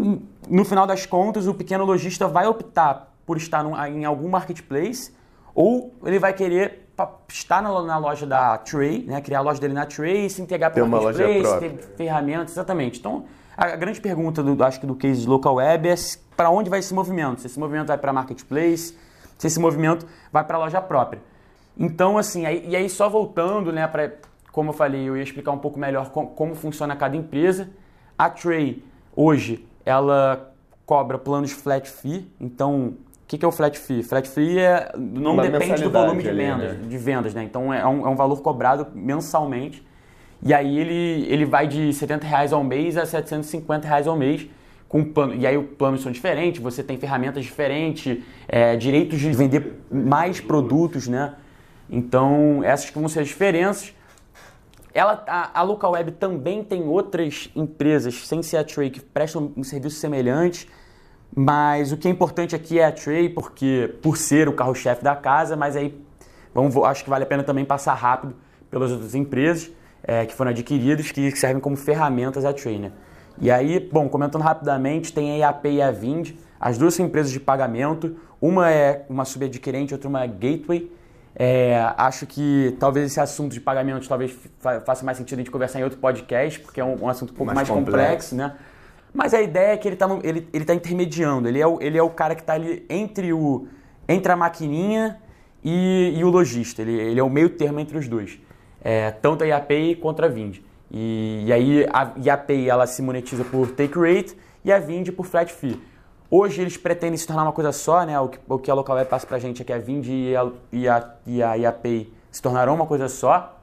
no 0.48 0.64
final 0.64 0.86
das 0.86 1.04
contas, 1.04 1.46
o 1.46 1.52
pequeno 1.52 1.84
lojista 1.84 2.26
vai 2.26 2.46
optar 2.46 3.12
por 3.26 3.36
estar 3.36 3.64
em 3.88 4.04
algum 4.04 4.28
marketplace 4.28 5.12
ou 5.54 5.92
ele 6.04 6.18
vai 6.18 6.32
querer 6.32 6.88
estar 7.28 7.60
na, 7.60 7.98
loja 7.98 8.26
da 8.26 8.56
Tray, 8.58 9.04
né, 9.04 9.20
criar 9.20 9.40
a 9.40 9.42
loja 9.42 9.60
dele 9.60 9.74
na 9.74 9.84
Tray, 9.84 10.30
se 10.30 10.40
integrar 10.40 10.72
para 10.72 10.82
o 10.82 10.88
marketplace, 10.88 11.58
ter 11.58 11.76
ferramentas, 11.96 12.52
exatamente. 12.52 13.00
Então, 13.00 13.24
a 13.56 13.76
grande 13.76 14.00
pergunta, 14.00 14.42
do, 14.42 14.62
acho 14.64 14.80
que 14.80 14.86
do 14.86 14.94
case 14.94 15.22
de 15.22 15.28
local 15.28 15.56
web 15.56 15.88
é 15.88 15.94
para 16.36 16.50
onde 16.50 16.70
vai 16.70 16.78
esse 16.78 16.94
movimento? 16.94 17.40
Se 17.40 17.46
esse 17.46 17.58
movimento 17.58 17.88
vai 17.88 17.98
para 17.98 18.12
marketplace, 18.12 18.96
se 19.38 19.46
esse 19.46 19.60
movimento 19.60 20.06
vai 20.32 20.44
para 20.44 20.56
a 20.56 20.60
loja 20.60 20.80
própria. 20.80 21.20
Então, 21.76 22.18
assim, 22.18 22.46
aí, 22.46 22.64
e 22.68 22.76
aí 22.76 22.88
só 22.88 23.08
voltando, 23.08 23.72
né, 23.72 23.86
para 23.86 24.12
como 24.52 24.68
eu 24.68 24.74
falei, 24.74 25.08
eu 25.08 25.16
ia 25.16 25.22
explicar 25.22 25.50
um 25.50 25.58
pouco 25.58 25.80
melhor 25.80 26.10
como, 26.10 26.28
como 26.28 26.54
funciona 26.54 26.94
cada 26.94 27.16
empresa. 27.16 27.70
A 28.18 28.28
Tray, 28.28 28.84
hoje, 29.16 29.66
ela 29.84 30.52
cobra 30.84 31.18
planos 31.18 31.52
flat 31.52 31.88
fee. 31.88 32.30
Então, 32.38 32.88
o 32.88 32.96
que, 33.26 33.38
que 33.38 33.44
é 33.44 33.48
o 33.48 33.50
flat 33.50 33.78
fee? 33.78 34.02
Flat 34.02 34.28
fee 34.28 34.58
é, 34.58 34.92
não 34.94 35.32
Uma 35.32 35.48
depende 35.48 35.82
do 35.82 35.90
volume 35.90 36.22
de 36.22 36.30
vendas, 36.30 36.76
né? 36.76 36.86
de 36.86 36.98
vendas, 36.98 37.34
né? 37.34 37.42
Então, 37.42 37.72
é 37.72 37.86
um, 37.86 38.06
é 38.06 38.10
um 38.10 38.14
valor 38.14 38.42
cobrado 38.42 38.86
mensalmente. 38.94 39.82
E 40.44 40.52
aí 40.52 40.78
ele, 40.78 41.26
ele 41.32 41.44
vai 41.44 41.68
de 41.68 41.92
70 41.92 42.26
reais 42.26 42.52
ao 42.52 42.64
mês 42.64 42.96
a 42.96 43.06
750 43.06 43.86
reais 43.86 44.06
ao 44.08 44.16
mês. 44.16 44.46
Com 44.88 45.04
plano, 45.04 45.34
e 45.34 45.46
aí 45.46 45.56
os 45.56 45.64
planos 45.78 46.02
são 46.02 46.12
diferentes, 46.12 46.60
você 46.60 46.82
tem 46.82 46.98
ferramentas 46.98 47.42
diferentes, 47.42 48.22
é, 48.46 48.76
direitos 48.76 49.18
de 49.18 49.32
vender 49.32 49.80
mais 49.90 50.38
produtos, 50.38 51.08
né? 51.08 51.34
Então, 51.88 52.62
essas 52.62 52.90
que 52.90 52.98
vão 52.98 53.08
ser 53.08 53.20
as 53.20 53.28
diferenças. 53.28 53.94
Ela, 54.92 55.24
a, 55.26 55.60
a 55.60 55.62
Local 55.62 55.92
Web 55.92 56.12
também 56.12 56.62
tem 56.62 56.82
outras 56.82 57.48
empresas, 57.56 58.26
sem 58.26 58.42
ser 58.42 58.58
a 58.58 58.64
Tray, 58.64 58.90
que 58.90 59.00
prestam 59.00 59.50
um 59.56 59.64
serviço 59.64 59.96
semelhante, 59.96 60.68
mas 61.34 61.90
o 61.90 61.96
que 61.96 62.06
é 62.06 62.10
importante 62.10 62.54
aqui 62.54 62.78
é 62.78 62.84
a 62.84 62.92
Tray, 62.92 63.30
porque 63.30 63.94
por 64.02 64.18
ser 64.18 64.46
o 64.46 64.52
carro-chefe 64.52 65.02
da 65.02 65.16
casa, 65.16 65.56
mas 65.56 65.74
aí 65.74 65.98
vamos, 66.52 66.76
acho 66.76 67.02
que 67.02 67.08
vale 67.08 67.24
a 67.24 67.26
pena 67.26 67.42
também 67.42 67.64
passar 67.64 67.94
rápido 67.94 68.34
pelas 68.70 68.90
outras 68.90 69.14
empresas 69.14 69.72
é, 70.04 70.26
que 70.26 70.34
foram 70.34 70.50
adquiridas, 70.50 71.10
que 71.10 71.30
servem 71.36 71.60
como 71.60 71.76
ferramentas 71.76 72.44
a 72.44 72.52
Tray, 72.52 72.78
né? 72.78 72.92
E 73.40 73.50
aí, 73.50 73.80
bom, 73.80 74.08
comentando 74.08 74.42
rapidamente, 74.42 75.12
tem 75.12 75.32
a 75.42 75.48
IAP 75.48 75.66
e 75.68 75.82
a 75.82 75.90
Vind, 75.90 76.32
as 76.60 76.76
duas 76.78 76.94
são 76.94 77.06
empresas 77.06 77.32
de 77.32 77.40
pagamento, 77.40 78.16
uma 78.40 78.70
é 78.70 79.04
uma 79.08 79.24
subadquirente, 79.24 79.94
outra 79.94 80.08
uma 80.08 80.26
gateway, 80.26 80.90
é, 81.34 81.80
acho 81.96 82.26
que 82.26 82.76
talvez 82.78 83.06
esse 83.06 83.18
assunto 83.20 83.52
de 83.52 83.60
pagamentos 83.60 84.06
talvez 84.06 84.36
fa- 84.58 84.80
faça 84.80 85.04
mais 85.04 85.16
sentido 85.16 85.38
a 85.38 85.40
gente 85.42 85.50
conversar 85.50 85.80
em 85.80 85.84
outro 85.84 85.98
podcast, 85.98 86.60
porque 86.60 86.80
é 86.80 86.84
um, 86.84 87.04
um 87.04 87.08
assunto 87.08 87.30
um 87.30 87.34
pouco 87.34 87.46
mais, 87.54 87.68
Mais 87.68 87.68
complexo, 87.86 88.34
né? 88.36 88.54
Mas 89.14 89.32
a 89.34 89.40
ideia 89.40 89.72
é 89.72 89.76
que 89.76 89.88
ele 89.88 89.94
está 89.94 90.06
ele, 90.22 90.48
ele 90.52 90.64
tá 90.64 90.74
intermediando, 90.74 91.48
ele 91.48 91.58
é 91.60 91.66
o, 91.66 91.80
ele 91.80 91.96
é 91.96 92.02
o 92.02 92.10
cara 92.10 92.34
que 92.34 92.42
está 92.42 92.52
ali 92.54 92.84
entre, 92.88 93.32
o, 93.32 93.66
entre 94.08 94.30
a 94.30 94.36
maquininha 94.36 95.18
e, 95.64 96.12
e 96.16 96.22
o 96.24 96.28
lojista, 96.28 96.82
ele, 96.82 96.92
ele 96.92 97.20
é 97.20 97.22
o 97.22 97.30
meio 97.30 97.48
termo 97.50 97.80
entre 97.80 97.96
os 97.96 98.06
dois, 98.08 98.38
é, 98.82 99.10
tanto 99.10 99.44
a 99.44 99.46
IAPay 99.46 99.96
quanto 99.96 100.24
a 100.24 100.28
Vind. 100.28 100.58
E, 100.90 101.44
e 101.46 101.52
aí 101.52 101.86
a 101.92 102.12
IAPay 102.22 102.68
ela 102.68 102.86
se 102.86 103.00
monetiza 103.00 103.44
por 103.44 103.70
take 103.70 103.98
rate 103.98 104.36
e 104.64 104.72
a 104.72 104.78
Vind 104.78 105.10
por 105.12 105.24
flat 105.24 105.52
fee. 105.52 105.80
Hoje 106.30 106.62
eles 106.62 106.76
pretendem 106.76 107.16
se 107.16 107.26
tornar 107.26 107.42
uma 107.42 107.52
coisa 107.52 107.72
só, 107.72 108.04
né? 108.04 108.18
O 108.18 108.28
que, 108.28 108.38
o 108.48 108.58
que 108.58 108.70
a 108.70 108.74
Local 108.74 108.96
Web 108.96 109.08
passa 109.08 109.26
pra 109.26 109.38
gente 109.38 109.62
é 109.62 109.64
que 109.64 109.72
a 109.72 109.78
Vind 109.78 110.06
e 110.06 110.34
a, 110.34 110.50
e 110.72 110.88
a, 110.88 111.10
e 111.26 111.42
a 111.42 111.54
IAPay 111.54 112.12
se 112.30 112.40
tornarão 112.40 112.74
uma 112.74 112.86
coisa 112.86 113.08
só. 113.08 113.58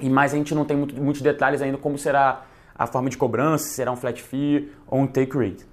E 0.00 0.08
mais 0.08 0.34
a 0.34 0.36
gente 0.36 0.54
não 0.54 0.64
tem 0.64 0.76
muito, 0.76 0.94
muitos 0.94 1.22
detalhes 1.22 1.62
ainda 1.62 1.78
como 1.78 1.96
será 1.98 2.42
a 2.74 2.86
forma 2.86 3.08
de 3.08 3.16
cobrança, 3.16 3.64
se 3.64 3.74
será 3.74 3.92
um 3.92 3.96
flat 3.96 4.22
fee 4.22 4.70
ou 4.86 5.00
um 5.00 5.06
take 5.06 5.36
rate. 5.36 5.66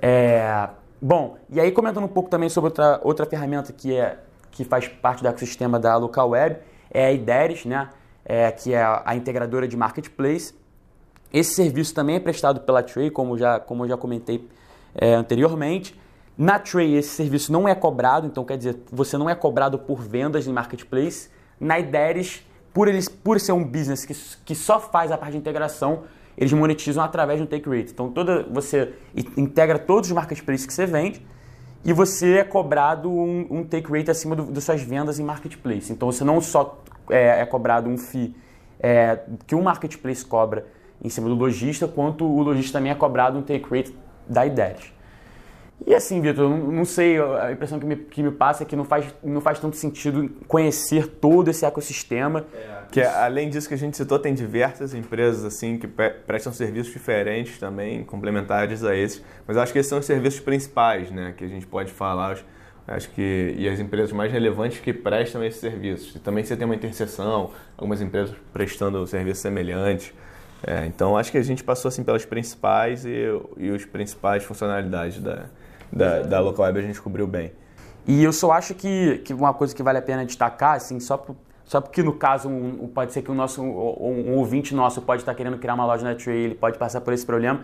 É, 0.00 0.68
bom, 1.00 1.38
e 1.48 1.60
aí 1.60 1.72
comentando 1.72 2.04
um 2.04 2.08
pouco 2.08 2.28
também 2.28 2.48
sobre 2.48 2.68
outra, 2.68 3.00
outra 3.02 3.26
ferramenta 3.26 3.72
que, 3.72 3.96
é, 3.96 4.18
que 4.50 4.64
faz 4.64 4.86
parte 4.86 5.22
do 5.22 5.28
ecossistema 5.28 5.78
da 5.78 5.96
Local 5.96 6.30
Web, 6.30 6.58
é 6.90 7.06
a 7.06 7.12
Ideris, 7.12 7.64
né? 7.64 7.88
É, 8.24 8.50
que 8.50 8.72
é 8.72 8.82
a, 8.82 9.14
integradora 9.14 9.68
de 9.68 9.76
marketplace. 9.76 10.54
Esse 11.32 11.54
serviço 11.54 11.94
também 11.94 12.16
é 12.16 12.20
prestado 12.20 12.60
pela 12.60 12.82
Tray, 12.82 13.10
como 13.10 13.36
já, 13.36 13.60
como 13.60 13.84
eu 13.84 13.88
já 13.88 13.96
comentei 13.96 14.48
é, 14.94 15.14
anteriormente. 15.14 15.98
Na 16.36 16.58
Tray, 16.58 16.96
esse 16.96 17.10
serviço 17.10 17.52
não 17.52 17.68
é 17.68 17.74
cobrado, 17.74 18.26
então 18.26 18.44
quer 18.44 18.56
dizer, 18.56 18.78
você 18.90 19.18
não 19.18 19.28
é 19.28 19.34
cobrado 19.34 19.78
por 19.78 20.00
vendas 20.00 20.46
em 20.46 20.52
marketplace. 20.52 21.28
Na 21.60 21.78
Ideris, 21.78 22.42
por, 22.72 22.88
eles, 22.88 23.08
por 23.08 23.38
ser 23.38 23.52
um 23.52 23.64
business 23.64 24.04
que, 24.04 24.14
que 24.44 24.54
só 24.54 24.80
faz 24.80 25.12
a 25.12 25.18
parte 25.18 25.32
de 25.32 25.38
integração, 25.38 26.04
eles 26.36 26.52
monetizam 26.52 27.04
através 27.04 27.40
do 27.40 27.46
take 27.46 27.68
rate. 27.68 27.92
Então 27.92 28.10
toda, 28.10 28.42
você 28.50 28.92
integra 29.36 29.78
todos 29.78 30.10
os 30.10 30.14
marketplaces 30.14 30.66
que 30.66 30.72
você 30.72 30.86
vende 30.86 31.24
e 31.84 31.92
você 31.92 32.38
é 32.38 32.44
cobrado 32.44 33.10
um, 33.10 33.46
um 33.50 33.64
take 33.64 33.90
rate 33.92 34.10
acima 34.10 34.34
das 34.34 34.64
suas 34.64 34.82
vendas 34.82 35.20
em 35.20 35.22
marketplace. 35.22 35.92
Então 35.92 36.10
você 36.10 36.24
não 36.24 36.40
só 36.40 36.82
é, 37.10 37.40
é 37.40 37.46
cobrado 37.46 37.88
um 37.88 37.96
fee 37.98 38.34
é, 38.80 39.20
que 39.46 39.54
o 39.54 39.62
marketplace 39.62 40.24
cobra 40.24 40.66
em 41.02 41.08
cima 41.08 41.28
do 41.28 41.34
lojista, 41.34 41.86
quanto 41.88 42.24
o 42.24 42.42
lojista 42.42 42.78
também 42.78 42.92
é 42.92 42.94
cobrado 42.94 43.38
um 43.38 43.42
take 43.42 43.66
rate 43.70 43.96
da 44.28 44.46
Ideris. 44.46 44.92
E 45.86 45.94
assim, 45.94 46.20
Vitor, 46.20 46.48
não, 46.48 46.84
sei, 46.84 47.20
a 47.20 47.52
impressão 47.52 47.78
que 47.78 47.84
me, 47.84 47.96
que 47.96 48.22
me 48.22 48.30
passa 48.30 48.62
é 48.62 48.66
que 48.66 48.76
não 48.76 48.84
faz, 48.84 49.06
não 49.22 49.40
faz 49.40 49.58
tanto 49.58 49.76
sentido 49.76 50.30
conhecer 50.46 51.06
todo 51.06 51.50
esse 51.50 51.66
ecossistema. 51.66 52.46
Que 52.90 53.02
além 53.02 53.50
disso 53.50 53.68
que 53.68 53.74
a 53.74 53.78
gente 53.78 53.96
citou, 53.96 54.18
tem 54.18 54.32
diversas 54.32 54.94
empresas 54.94 55.44
assim 55.44 55.76
que 55.76 55.86
pre- 55.86 56.10
prestam 56.10 56.52
serviços 56.52 56.92
diferentes 56.92 57.58
também, 57.58 58.04
complementares 58.04 58.84
a 58.84 58.94
esses. 58.96 59.22
Mas 59.46 59.56
acho 59.56 59.72
que 59.72 59.78
esses 59.78 59.90
são 59.90 59.98
os 59.98 60.06
serviços 60.06 60.40
principais, 60.40 61.10
né, 61.10 61.34
que 61.36 61.44
a 61.44 61.48
gente 61.48 61.66
pode 61.66 61.92
falar. 61.92 62.38
Acho 62.86 63.08
que 63.10 63.54
e 63.56 63.66
as 63.68 63.80
empresas 63.80 64.12
mais 64.12 64.30
relevantes 64.30 64.78
que 64.80 64.92
prestam 64.92 65.42
esses 65.42 65.60
serviços. 65.60 66.14
E 66.14 66.18
também 66.18 66.44
você 66.44 66.54
tem 66.54 66.66
uma 66.66 66.74
interseção, 66.74 67.50
algumas 67.78 68.00
empresas 68.02 68.34
prestando 68.52 69.06
serviços 69.06 69.40
semelhantes. 69.40 70.12
É, 70.66 70.86
então 70.86 71.16
acho 71.16 71.30
que 71.30 71.38
a 71.38 71.42
gente 71.42 71.64
passou 71.64 71.88
assim 71.88 72.02
pelas 72.02 72.24
principais 72.24 73.04
e, 73.04 73.24
e 73.56 73.70
os 73.70 73.84
principais 73.84 74.44
funcionalidades 74.44 75.18
da, 75.20 75.44
da, 75.92 76.22
da 76.22 76.40
local 76.40 76.64
web 76.66 76.78
a 76.78 76.82
gente 76.82 77.00
cobriu 77.00 77.26
bem. 77.26 77.52
E 78.06 78.22
eu 78.22 78.32
só 78.32 78.52
acho 78.52 78.74
que, 78.74 79.18
que 79.24 79.32
uma 79.32 79.54
coisa 79.54 79.74
que 79.74 79.82
vale 79.82 79.98
a 79.98 80.02
pena 80.02 80.24
destacar, 80.26 80.76
assim, 80.76 81.00
só, 81.00 81.24
só 81.64 81.80
porque 81.80 82.02
no 82.02 82.12
caso 82.12 82.50
um- 82.50 82.86
pode 82.88 83.14
ser 83.14 83.22
que 83.22 83.30
o 83.30 83.34
nosso, 83.34 83.62
um, 83.62 84.32
um 84.32 84.36
ouvinte 84.36 84.74
nosso 84.74 85.00
pode 85.00 85.22
estar 85.22 85.34
querendo 85.34 85.56
criar 85.56 85.74
uma 85.74 85.86
loja 85.86 86.04
na 86.04 86.14
Tray, 86.14 86.36
ele 86.36 86.54
pode 86.54 86.78
passar 86.78 87.00
por 87.00 87.14
esse 87.14 87.24
problema. 87.24 87.60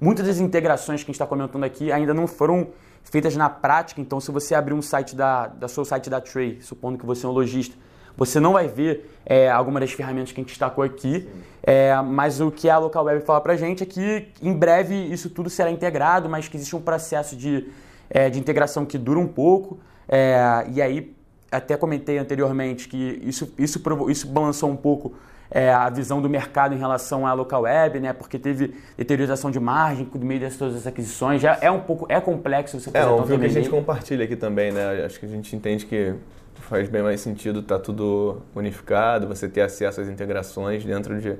Muitas 0.00 0.26
das 0.26 0.40
integrações 0.40 1.02
que 1.02 1.04
a 1.04 1.12
gente 1.12 1.14
está 1.14 1.26
comentando 1.26 1.62
aqui 1.62 1.92
ainda 1.92 2.12
não 2.12 2.26
foram 2.26 2.68
feitas 3.04 3.36
na 3.36 3.48
prática, 3.48 4.00
então 4.00 4.20
se 4.20 4.30
você 4.30 4.54
abrir 4.54 4.74
um 4.74 4.82
site 4.82 5.14
da, 5.14 5.46
da 5.46 5.68
seu 5.68 5.84
site 5.84 6.10
da 6.10 6.20
Tray, 6.20 6.58
supondo 6.60 6.98
que 6.98 7.06
você 7.06 7.24
é 7.24 7.28
um 7.28 7.32
lojista, 7.32 7.76
você 8.16 8.40
não 8.40 8.52
vai 8.52 8.68
ver 8.68 9.10
é, 9.26 9.50
alguma 9.50 9.78
das 9.80 9.92
ferramentas 9.92 10.32
que 10.32 10.40
a 10.40 10.42
gente 10.42 10.50
destacou 10.50 10.82
aqui, 10.82 11.28
é, 11.62 11.94
mas 12.02 12.40
o 12.40 12.50
que 12.50 12.68
a 12.68 12.78
Local 12.78 13.04
Web 13.04 13.24
fala 13.24 13.40
pra 13.40 13.56
gente 13.56 13.82
é 13.82 13.86
que 13.86 14.28
em 14.42 14.52
breve 14.52 14.94
isso 14.94 15.30
tudo 15.30 15.50
será 15.50 15.70
integrado, 15.70 16.28
mas 16.28 16.48
que 16.48 16.56
existe 16.56 16.74
um 16.74 16.80
processo 16.80 17.36
de, 17.36 17.68
é, 18.08 18.30
de 18.30 18.38
integração 18.38 18.84
que 18.84 18.98
dura 18.98 19.18
um 19.18 19.28
pouco, 19.28 19.78
é, 20.08 20.66
e 20.72 20.80
aí 20.80 21.14
até 21.50 21.76
comentei 21.76 22.18
anteriormente 22.18 22.88
que 22.88 23.20
isso, 23.22 23.52
isso, 23.58 23.80
isso 24.08 24.28
balançou 24.28 24.70
um 24.70 24.76
pouco 24.76 25.14
é, 25.50 25.72
a 25.72 25.88
visão 25.90 26.20
do 26.20 26.28
mercado 26.28 26.74
em 26.74 26.78
relação 26.78 27.26
à 27.26 27.32
local 27.32 27.62
web, 27.62 28.00
né? 28.00 28.12
Porque 28.12 28.38
teve 28.38 28.74
deterioração 28.96 29.50
de 29.50 29.60
margem 29.60 30.08
no 30.14 30.24
meio 30.24 30.40
dessas 30.40 30.58
todas 30.58 30.76
as 30.76 30.86
aquisições. 30.86 31.40
Já 31.40 31.58
é 31.60 31.70
um 31.70 31.80
pouco 31.80 32.06
é 32.08 32.20
complexo 32.20 32.78
você 32.80 32.90
É, 32.90 32.92
fazer 32.92 33.04
tanto 33.10 33.26
filme 33.26 33.40
que 33.40 33.46
a 33.50 33.54
gente 33.62 33.70
compartilha 33.70 34.24
aqui 34.24 34.36
também, 34.36 34.72
né? 34.72 35.04
Acho 35.04 35.20
que 35.20 35.26
a 35.26 35.28
gente 35.28 35.54
entende 35.54 35.86
que 35.86 36.14
faz 36.54 36.88
bem 36.88 37.02
mais 37.02 37.20
sentido 37.20 37.60
estar 37.60 37.78
tudo 37.78 38.40
unificado, 38.54 39.26
você 39.28 39.48
ter 39.48 39.60
acesso 39.60 40.00
às 40.00 40.08
integrações 40.08 40.84
dentro 40.84 41.20
de, 41.20 41.36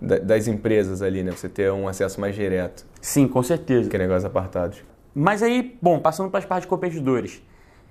da- 0.00 0.18
das 0.18 0.46
empresas 0.46 1.02
ali, 1.02 1.22
né? 1.22 1.32
Você 1.32 1.48
ter 1.48 1.70
um 1.72 1.88
acesso 1.88 2.20
mais 2.20 2.34
direto 2.34 2.86
Sim, 3.00 3.26
com 3.26 3.42
certeza. 3.42 3.90
que 3.90 3.98
negócios 3.98 4.24
apartados. 4.24 4.78
Mas 5.14 5.42
aí, 5.42 5.76
bom, 5.82 5.98
passando 5.98 6.30
para 6.30 6.38
as 6.38 6.44
partes 6.44 6.64
de 6.66 6.68
competidores. 6.68 7.42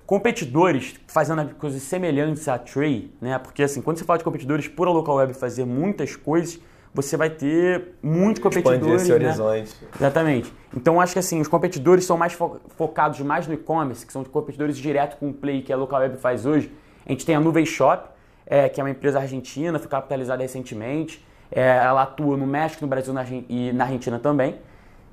Competidores 0.08 0.94
fazendo 1.06 1.54
coisas 1.56 1.82
semelhantes 1.82 2.48
à 2.48 2.56
Tray, 2.56 3.12
né? 3.20 3.38
Porque 3.38 3.62
assim, 3.62 3.82
quando 3.82 3.98
você 3.98 4.06
fala 4.06 4.16
de 4.16 4.24
competidores, 4.24 4.66
por 4.66 4.88
a 4.88 4.90
local 4.90 5.16
web 5.16 5.34
fazer 5.34 5.66
muitas 5.66 6.16
coisas, 6.16 6.58
você 6.94 7.14
vai 7.14 7.28
ter 7.28 7.92
muitos 8.02 8.42
Expandir 8.42 8.62
competidores, 8.80 9.02
esse 9.02 9.10
né? 9.10 9.26
horizonte. 9.26 9.76
Exatamente. 9.94 10.50
Então 10.74 10.98
acho 10.98 11.12
que 11.12 11.18
assim, 11.18 11.42
os 11.42 11.46
competidores 11.46 12.06
são 12.06 12.16
mais 12.16 12.32
fo- 12.32 12.56
focados 12.70 13.20
mais 13.20 13.46
no 13.46 13.52
e-commerce, 13.52 14.06
que 14.06 14.10
são 14.10 14.24
competidores 14.24 14.78
direto 14.78 15.18
com 15.18 15.28
o 15.28 15.34
Play 15.34 15.60
que 15.60 15.70
a 15.74 15.76
Local 15.76 16.00
Web 16.00 16.16
faz 16.16 16.46
hoje. 16.46 16.72
A 17.04 17.12
gente 17.12 17.26
tem 17.26 17.34
a 17.34 17.40
Nuvem 17.40 17.66
Shop, 17.66 18.08
é, 18.46 18.66
que 18.66 18.80
é 18.80 18.84
uma 18.84 18.90
empresa 18.90 19.20
argentina, 19.20 19.78
foi 19.78 19.88
capitalizada 19.90 20.40
recentemente. 20.40 21.22
É, 21.52 21.68
ela 21.84 22.04
atua 22.04 22.34
no 22.34 22.46
México, 22.46 22.82
no 22.82 22.88
Brasil 22.88 23.12
na 23.12 23.26
e 23.46 23.72
na 23.74 23.84
Argentina 23.84 24.18
também. 24.18 24.56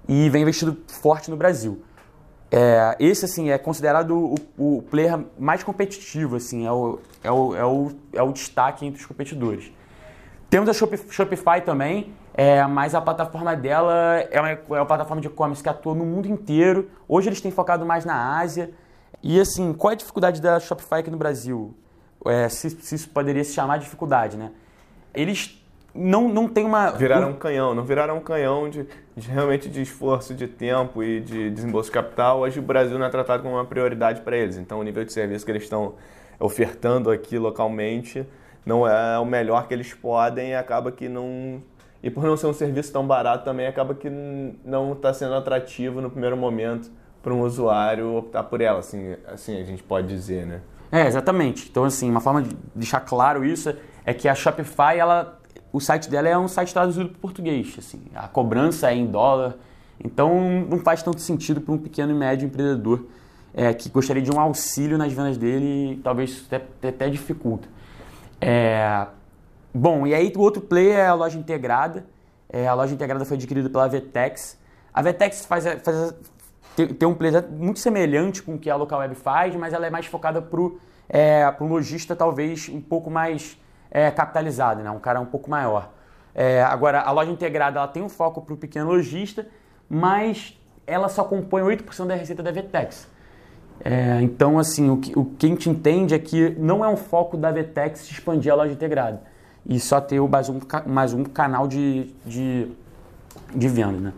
E 0.07 0.29
vem 0.29 0.43
investido 0.43 0.77
forte 0.87 1.29
no 1.29 1.35
Brasil. 1.35 1.83
É, 2.51 2.95
esse 2.99 3.25
assim 3.25 3.49
é 3.49 3.57
considerado 3.57 4.35
o, 4.57 4.77
o 4.77 4.81
player 4.83 5.19
mais 5.37 5.63
competitivo, 5.63 6.35
assim, 6.35 6.65
é 6.65 6.71
o, 6.71 6.99
é, 7.23 7.31
o, 7.31 7.55
é, 7.55 7.65
o, 7.65 7.91
é 8.13 8.23
o 8.23 8.31
destaque 8.31 8.85
entre 8.85 8.99
os 8.99 9.05
competidores. 9.05 9.71
Temos 10.49 10.69
a 10.69 10.73
Shop- 10.73 11.11
Shopify 11.11 11.59
também, 11.65 12.13
é, 12.33 12.63
mas 12.67 12.93
a 12.93 13.01
plataforma 13.01 13.55
dela 13.55 13.93
é 14.31 14.39
uma, 14.39 14.49
é 14.51 14.59
uma 14.69 14.85
plataforma 14.85 15.21
de 15.21 15.27
e-commerce 15.27 15.61
que 15.61 15.67
atua 15.67 15.95
no 15.95 16.05
mundo 16.05 16.27
inteiro. 16.27 16.89
Hoje 17.07 17.29
eles 17.29 17.41
têm 17.41 17.51
focado 17.51 17.85
mais 17.85 18.05
na 18.05 18.37
Ásia. 18.39 18.71
E 19.23 19.39
assim, 19.39 19.73
qual 19.73 19.91
é 19.91 19.93
a 19.95 19.97
dificuldade 19.97 20.39
da 20.39 20.59
Shopify 20.59 20.95
aqui 20.95 21.09
no 21.09 21.17
Brasil? 21.17 21.73
É, 22.25 22.47
se, 22.47 22.69
se 22.69 22.95
isso 22.95 23.09
poderia 23.09 23.43
se 23.43 23.53
chamar 23.53 23.77
de 23.77 23.85
dificuldade, 23.85 24.37
né? 24.37 24.51
Eles 25.13 25.61
não, 25.93 26.29
não 26.29 26.47
têm 26.47 26.65
uma... 26.65 26.91
Viraram 26.91 27.31
um 27.31 27.35
canhão, 27.35 27.73
não 27.73 27.83
viraram 27.83 28.17
um 28.17 28.21
canhão 28.21 28.69
de, 28.69 28.87
de 29.15 29.29
realmente 29.29 29.69
de 29.69 29.81
esforço, 29.81 30.33
de 30.33 30.47
tempo 30.47 31.01
e 31.01 31.21
de 31.21 31.49
desembolso 31.49 31.89
de 31.89 31.93
capital. 31.93 32.41
Hoje 32.41 32.59
o 32.59 32.61
Brasil 32.61 32.99
não 32.99 33.05
é 33.05 33.09
tratado 33.09 33.43
como 33.43 33.55
uma 33.55 33.65
prioridade 33.65 34.21
para 34.21 34.35
eles. 34.35 34.57
Então 34.57 34.79
o 34.79 34.83
nível 34.83 35.05
de 35.05 35.13
serviço 35.13 35.45
que 35.45 35.51
eles 35.51 35.63
estão 35.63 35.93
ofertando 36.39 37.09
aqui 37.09 37.37
localmente 37.37 38.25
não 38.65 38.87
é 38.87 39.17
o 39.17 39.25
melhor 39.25 39.67
que 39.67 39.73
eles 39.73 39.93
podem 39.93 40.49
e 40.49 40.55
acaba 40.55 40.91
que 40.91 41.07
não. 41.07 41.61
E 42.03 42.09
por 42.09 42.23
não 42.23 42.35
ser 42.35 42.47
um 42.47 42.53
serviço 42.53 42.91
tão 42.91 43.05
barato 43.05 43.45
também, 43.45 43.67
acaba 43.67 43.95
que 43.95 44.09
não 44.09 44.93
está 44.93 45.13
sendo 45.13 45.33
atrativo 45.35 46.01
no 46.01 46.09
primeiro 46.09 46.35
momento 46.35 46.91
para 47.23 47.33
um 47.33 47.41
usuário 47.41 48.15
optar 48.15 48.43
por 48.43 48.61
ela, 48.61 48.79
assim, 48.79 49.15
assim 49.27 49.59
a 49.59 49.63
gente 49.63 49.81
pode 49.81 50.07
dizer, 50.07 50.45
né? 50.45 50.61
É, 50.91 51.07
exatamente. 51.07 51.67
Então, 51.69 51.83
assim, 51.83 52.09
uma 52.09 52.21
forma 52.21 52.43
de 52.43 52.55
deixar 52.75 52.99
claro 52.99 53.43
isso 53.43 53.75
é 54.05 54.13
que 54.13 54.27
a 54.27 54.35
Shopify, 54.35 54.99
ela, 54.99 55.39
o 55.75 55.81
site 55.81 56.09
dela 56.09 56.29
é 56.29 56.37
um 56.37 56.47
site 56.47 56.73
traduzido 56.73 57.09
para 57.09 57.19
português. 57.19 57.75
Assim, 57.77 58.01
a 58.15 58.29
cobrança 58.29 58.89
é 58.89 58.95
em 58.95 59.05
dólar. 59.05 59.57
Então, 60.01 60.65
não 60.69 60.79
faz 60.79 61.03
tanto 61.03 61.19
sentido 61.19 61.59
para 61.59 61.73
um 61.73 61.77
pequeno 61.77 62.11
e 62.11 62.15
médio 62.15 62.45
empreendedor 62.45 63.05
é, 63.53 63.73
que 63.73 63.89
gostaria 63.89 64.21
de 64.21 64.31
um 64.31 64.39
auxílio 64.39 64.97
nas 64.97 65.11
vendas 65.11 65.37
dele 65.37 65.93
e 65.93 65.97
talvez 65.97 66.45
até, 66.47 66.87
até 66.87 67.09
dificulta. 67.09 67.67
É, 68.39 69.05
bom, 69.73 70.07
e 70.07 70.15
aí 70.15 70.31
o 70.33 70.39
outro 70.39 70.61
player 70.61 70.97
é 70.97 71.07
a 71.07 71.13
loja 71.13 71.37
integrada. 71.37 72.05
É, 72.47 72.65
a 72.69 72.73
loja 72.73 72.93
integrada 72.93 73.25
foi 73.25 73.35
adquirida 73.35 73.69
pela 73.69 73.89
Vetex. 73.89 74.57
A 74.93 75.01
Vetex 75.01 75.45
faz, 75.45 75.65
faz, 75.83 76.15
tem, 76.73 76.87
tem 76.87 77.07
um 77.07 77.13
player 77.13 77.45
muito 77.51 77.79
semelhante 77.79 78.41
com 78.41 78.55
o 78.55 78.57
que 78.57 78.69
a 78.69 78.77
Local 78.77 78.99
Web 78.99 79.15
faz, 79.15 79.53
mas 79.57 79.73
ela 79.73 79.85
é 79.85 79.89
mais 79.89 80.05
focada 80.05 80.41
para 80.41 80.61
o 80.61 80.79
é, 81.09 81.53
lojista 81.59 82.15
talvez 82.15 82.69
um 82.69 82.79
pouco 82.79 83.11
mais 83.11 83.57
é, 83.95 84.11
capitalizado, 84.11 84.83
né? 84.83 84.91
um 84.91 84.99
cara 84.99 85.21
um 85.21 85.25
pouco 85.25 85.49
maior. 85.49 85.89
É, 86.33 86.61
agora, 86.61 86.99
a 86.99 87.11
loja 87.11 87.31
integrada 87.31 87.79
ela 87.79 87.87
tem 87.87 88.03
um 88.03 88.09
foco 88.09 88.41
para 88.41 88.53
o 88.53 88.57
pequeno 88.57 88.89
lojista, 88.89 89.47
mas 89.89 90.59
ela 90.85 91.07
só 91.07 91.23
compõe 91.23 91.61
8% 91.61 92.05
da 92.05 92.13
receita 92.13 92.43
da 92.43 92.51
Vetex. 92.51 93.07
É, 93.79 94.19
então, 94.21 94.59
assim, 94.59 94.89
o 94.89 94.97
que, 94.97 95.17
o 95.17 95.23
que 95.23 95.45
a 95.45 95.49
gente 95.49 95.69
entende 95.69 96.13
é 96.13 96.19
que 96.19 96.49
não 96.59 96.83
é 96.83 96.89
um 96.89 96.97
foco 96.97 97.37
da 97.37 97.51
Vetex 97.51 98.11
expandir 98.11 98.51
a 98.51 98.55
loja 98.55 98.73
integrada 98.73 99.21
e 99.65 99.79
só 99.79 100.01
ter 100.01 100.19
mais 100.19 100.49
um, 100.49 100.59
mais 100.85 101.13
um 101.13 101.23
canal 101.23 101.65
de, 101.65 102.13
de, 102.25 102.67
de 103.55 103.67
venda. 103.69 103.97
Né? 103.97 104.13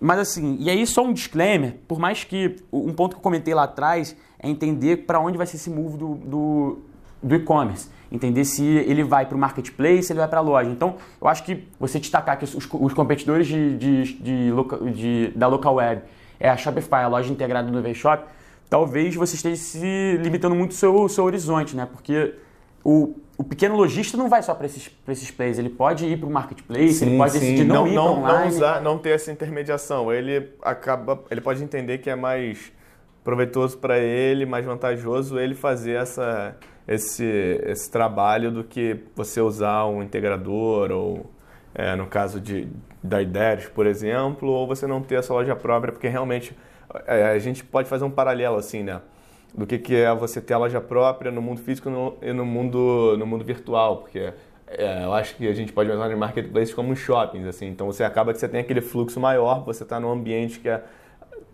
Mas 0.00 0.18
assim, 0.18 0.56
e 0.58 0.68
aí 0.68 0.84
só 0.88 1.04
um 1.04 1.12
disclaimer, 1.12 1.76
por 1.86 2.00
mais 2.00 2.24
que 2.24 2.56
um 2.72 2.92
ponto 2.92 3.12
que 3.12 3.18
eu 3.20 3.22
comentei 3.22 3.54
lá 3.54 3.62
atrás 3.62 4.16
é 4.40 4.48
entender 4.48 5.06
para 5.06 5.20
onde 5.20 5.38
vai 5.38 5.46
ser 5.46 5.54
esse 5.54 5.70
move 5.70 5.96
do, 5.96 6.14
do, 6.16 6.78
do 7.24 7.34
e-commerce. 7.34 7.88
Entender 8.12 8.44
se 8.44 8.64
ele 8.64 9.02
vai 9.02 9.26
para 9.26 9.36
o 9.36 9.38
marketplace, 9.38 10.04
se 10.04 10.12
ele 10.12 10.20
vai 10.20 10.28
para 10.28 10.38
a 10.38 10.42
loja. 10.42 10.70
Então, 10.70 10.96
eu 11.20 11.26
acho 11.26 11.42
que 11.42 11.66
você 11.80 11.98
destacar 11.98 12.38
que 12.38 12.44
os, 12.44 12.54
os 12.54 12.94
competidores 12.94 13.46
de, 13.46 13.76
de, 13.76 14.02
de, 14.14 14.52
de, 14.92 15.32
da 15.34 15.48
local 15.48 15.74
web 15.74 16.02
é 16.38 16.48
a 16.48 16.56
Shopify, 16.56 16.96
a 16.96 17.08
loja 17.08 17.32
integrada 17.32 17.70
do 17.70 17.82
V-Shop, 17.82 18.24
talvez 18.68 19.14
você 19.14 19.34
esteja 19.34 19.56
se 19.56 20.18
limitando 20.22 20.54
muito 20.54 20.72
o 20.72 20.74
seu, 20.74 21.08
seu 21.08 21.24
horizonte, 21.24 21.74
né? 21.74 21.88
Porque 21.90 22.34
o, 22.84 23.14
o 23.38 23.42
pequeno 23.42 23.74
lojista 23.76 24.16
não 24.16 24.28
vai 24.28 24.42
só 24.42 24.54
para 24.54 24.66
esses, 24.66 24.90
esses 25.08 25.30
players, 25.30 25.58
ele 25.58 25.70
pode 25.70 26.06
ir 26.06 26.18
para 26.18 26.28
o 26.28 26.30
marketplace, 26.30 26.94
sim, 26.94 27.06
ele 27.06 27.16
pode 27.16 27.32
sim. 27.32 27.40
decidir 27.40 27.64
não, 27.64 27.74
não 27.74 27.88
ir 27.88 27.94
não, 27.94 28.18
online. 28.18 28.38
Não, 28.38 28.48
usar, 28.48 28.80
não 28.82 28.98
ter 28.98 29.10
essa 29.10 29.32
intermediação. 29.32 30.12
Ele 30.12 30.50
acaba, 30.62 31.20
ele 31.30 31.40
pode 31.40 31.64
entender 31.64 31.98
que 31.98 32.10
é 32.10 32.14
mais 32.14 32.72
proveitoso 33.24 33.78
para 33.78 33.98
ele, 33.98 34.44
mais 34.44 34.66
vantajoso 34.66 35.38
ele 35.38 35.54
fazer 35.54 35.92
essa, 35.92 36.54
esse, 36.86 37.24
esse 37.64 37.90
trabalho 37.90 38.50
do 38.50 38.64
que 38.64 39.00
você 39.14 39.40
usar 39.40 39.86
um 39.86 40.02
integrador 40.02 40.90
ou, 40.90 41.30
é, 41.74 41.96
no 41.96 42.06
caso 42.06 42.40
de, 42.40 42.68
da 43.02 43.22
IDERES, 43.22 43.68
por 43.68 43.86
exemplo, 43.86 44.48
ou 44.48 44.66
você 44.66 44.86
não 44.86 45.02
ter 45.02 45.16
a 45.16 45.22
sua 45.22 45.36
loja 45.36 45.56
própria, 45.56 45.92
porque 45.92 46.08
realmente 46.08 46.56
é, 47.06 47.24
a 47.30 47.38
gente 47.38 47.64
pode 47.64 47.88
fazer 47.88 48.04
um 48.04 48.10
paralelo 48.10 48.56
assim, 48.56 48.82
né? 48.82 49.00
do 49.54 49.66
que, 49.66 49.78
que 49.78 49.94
é 49.94 50.12
você 50.12 50.40
ter 50.40 50.54
a 50.54 50.58
loja 50.58 50.80
própria 50.80 51.30
no 51.30 51.40
mundo 51.40 51.60
físico 51.60 51.88
no, 51.88 52.16
e 52.20 52.32
no 52.32 52.44
mundo, 52.44 53.16
no 53.16 53.24
mundo 53.24 53.44
virtual, 53.44 53.98
porque 53.98 54.32
é, 54.66 55.04
eu 55.04 55.14
acho 55.14 55.36
que 55.36 55.46
a 55.46 55.52
gente 55.52 55.72
pode 55.72 55.90
usar 55.90 56.10
em 56.10 56.16
marketplaces 56.16 56.74
como 56.74 56.94
shoppings, 56.96 57.46
assim, 57.46 57.68
então 57.68 57.86
você 57.86 58.02
acaba 58.02 58.32
que 58.32 58.40
você 58.40 58.48
tem 58.48 58.60
aquele 58.60 58.80
fluxo 58.80 59.20
maior, 59.20 59.64
você 59.64 59.84
está 59.84 60.00
num 60.00 60.10
ambiente 60.10 60.58
que 60.58 60.68
é, 60.68 60.82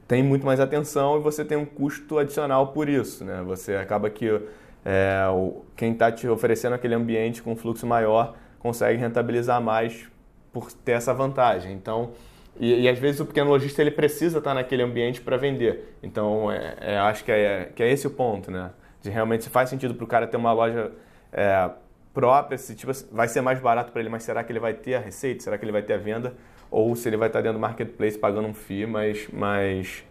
tem 0.09 0.23
muito 0.23 0.47
mais 0.47 0.59
atenção 0.59 1.19
e 1.19 1.21
você 1.21 1.45
tem 1.45 1.59
um 1.59 1.67
custo 1.67 2.19
adicional 2.19 2.69
por 2.69 2.89
isso, 2.89 3.25
né? 3.25 3.43
Você 3.47 3.77
acaba 3.77 4.09
que 4.09 4.41
é, 4.85 5.27
o, 5.31 5.65
quem 5.77 5.93
está 5.93 6.11
te 6.11 6.27
oferecendo 6.29 6.75
aquele 6.75 6.95
ambiente 6.95 7.43
com 7.43 7.55
fluxo 7.57 7.87
maior 7.87 8.35
consegue 8.59 8.99
rentabilizar 8.99 9.61
mais 9.61 10.09
por 10.53 10.73
ter 10.73 10.93
essa 10.93 11.13
vantagem. 11.15 11.73
Então, 11.73 12.13
e, 12.59 12.83
e, 12.83 12.89
às 12.89 12.99
vezes 12.99 13.21
o 13.21 13.27
pequeno 13.27 13.51
lojista 13.51 13.81
ele 13.81 13.91
precisa 13.91 14.39
estar 14.39 14.55
naquele 14.55 14.83
ambiente 14.83 15.21
para 15.21 15.37
vender. 15.37 15.97
Então, 16.03 16.51
é, 16.51 16.77
é, 16.81 16.99
acho 16.99 17.25
que 17.25 17.33
é, 17.33 17.71
que 17.75 17.83
é 17.83 17.91
esse 17.91 18.07
o 18.07 18.11
ponto, 18.11 18.51
né? 18.51 18.71
De 19.01 19.09
realmente 19.09 19.45
se 19.45 19.51
faz 19.51 19.71
sentido 19.71 19.95
para 19.95 20.05
o 20.05 20.07
cara 20.07 20.27
ter 20.27 20.37
uma 20.37 20.53
loja 20.53 20.93
é, 21.33 21.71
própria, 22.13 22.59
se 22.59 22.75
tipo, 22.75 22.93
vai 23.11 23.29
ser 23.29 23.41
mais 23.41 23.61
barato 23.61 23.93
para 23.93 24.01
ele, 24.01 24.11
mas 24.11 24.25
será 24.25 24.45
que 24.45 24.53
ele 24.53 24.61
vai 24.61 24.75
ter 24.75 24.97
a 24.97 25.01
receita? 25.01 25.43
Será 25.43 25.57
que 25.57 25.65
ele 25.65 25.73
vai 25.73 25.83
ter 25.83 25.95
a 25.95 25.99
venda? 25.99 26.35
Ou 26.71 26.95
se 26.95 27.09
ele 27.09 27.17
vai 27.17 27.29
estar 27.29 27.41
dentro 27.41 27.59
do 27.59 27.61
marketplace 27.61 28.19
pagando 28.19 28.49
um 28.49 28.55
FII, 28.55 28.87
mas, 28.87 29.29
mas, 29.33 30.05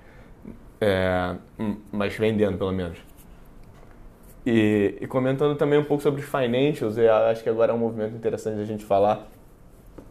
é, 0.81 1.35
hum, 1.59 1.77
mas 1.91 2.15
vendendo 2.15 2.57
pelo 2.57 2.71
menos. 2.71 3.08
E, 4.45 4.97
e, 5.01 5.07
comentando 5.07 5.55
também 5.57 5.77
um 5.77 5.83
pouco 5.83 6.01
sobre 6.01 6.21
os 6.21 6.27
financials, 6.27 6.97
eu 6.97 7.13
acho 7.13 7.43
que 7.43 7.49
agora 7.49 7.71
é 7.71 7.75
um 7.75 7.77
movimento 7.77 8.15
interessante 8.15 8.59
a 8.61 8.65
gente 8.65 8.85
falar, 8.85 9.27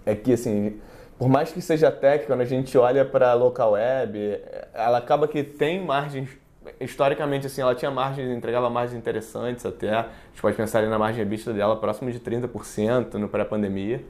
é 0.05 0.14
que 0.14 0.33
assim, 0.33 0.79
por 1.19 1.29
mais 1.29 1.51
que 1.51 1.61
seja 1.61 1.91
tech, 1.91 2.27
quando 2.27 2.43
a 2.43 2.45
gente 2.45 2.77
olha 2.77 3.05
para 3.05 3.31
a 3.31 3.35
local 3.35 3.73
web, 3.73 4.41
ela 4.75 4.99
acaba 4.99 5.27
que 5.27 5.43
tem 5.43 5.85
margens 5.85 6.29
historicamente, 6.81 7.47
assim, 7.47 7.61
ela 7.61 7.75
tinha 7.75 7.91
margens, 7.91 8.31
entregava 8.31 8.69
margens 8.69 8.99
interessantes 8.99 9.64
até. 9.64 9.91
A 9.91 10.09
gente 10.31 10.43
pode 10.43 10.57
pensar 10.57 10.81
ali 10.81 10.88
na 10.88 10.99
margem 10.99 11.23
EBITDA 11.23 11.53
dela 11.53 11.77
próximo 11.77 12.11
de 12.11 12.21
30% 12.21 13.14
no 13.14 13.29
pré-pandemia. 13.29 14.03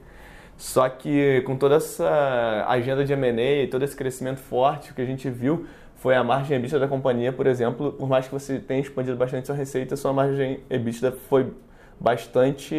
Só 0.59 0.89
que 0.89 1.41
com 1.47 1.57
toda 1.57 1.77
essa 1.77 2.67
agenda 2.69 3.05
de 3.05 3.13
M&A 3.13 3.63
e 3.63 3.69
todo 3.69 3.85
esse 3.85 3.97
crescimento 3.97 4.41
forte, 4.41 4.93
que 4.93 5.01
a 5.01 5.05
gente 5.07 5.31
viu 5.31 5.67
foi 5.95 6.15
a 6.15 6.23
margem 6.23 6.57
EBITDA 6.57 6.81
da 6.81 6.89
companhia, 6.89 7.33
por 7.33 7.47
exemplo, 7.47 7.93
por 7.93 8.09
mais 8.09 8.27
que 8.27 8.33
você 8.33 8.59
tenha 8.59 8.81
expandido 8.81 9.17
bastante 9.17 9.47
sua 9.47 9.55
receita, 9.55 9.97
sua 9.97 10.13
margem 10.13 10.61
EBITDA 10.69 11.13
foi 11.13 11.53
bastante 11.99 12.75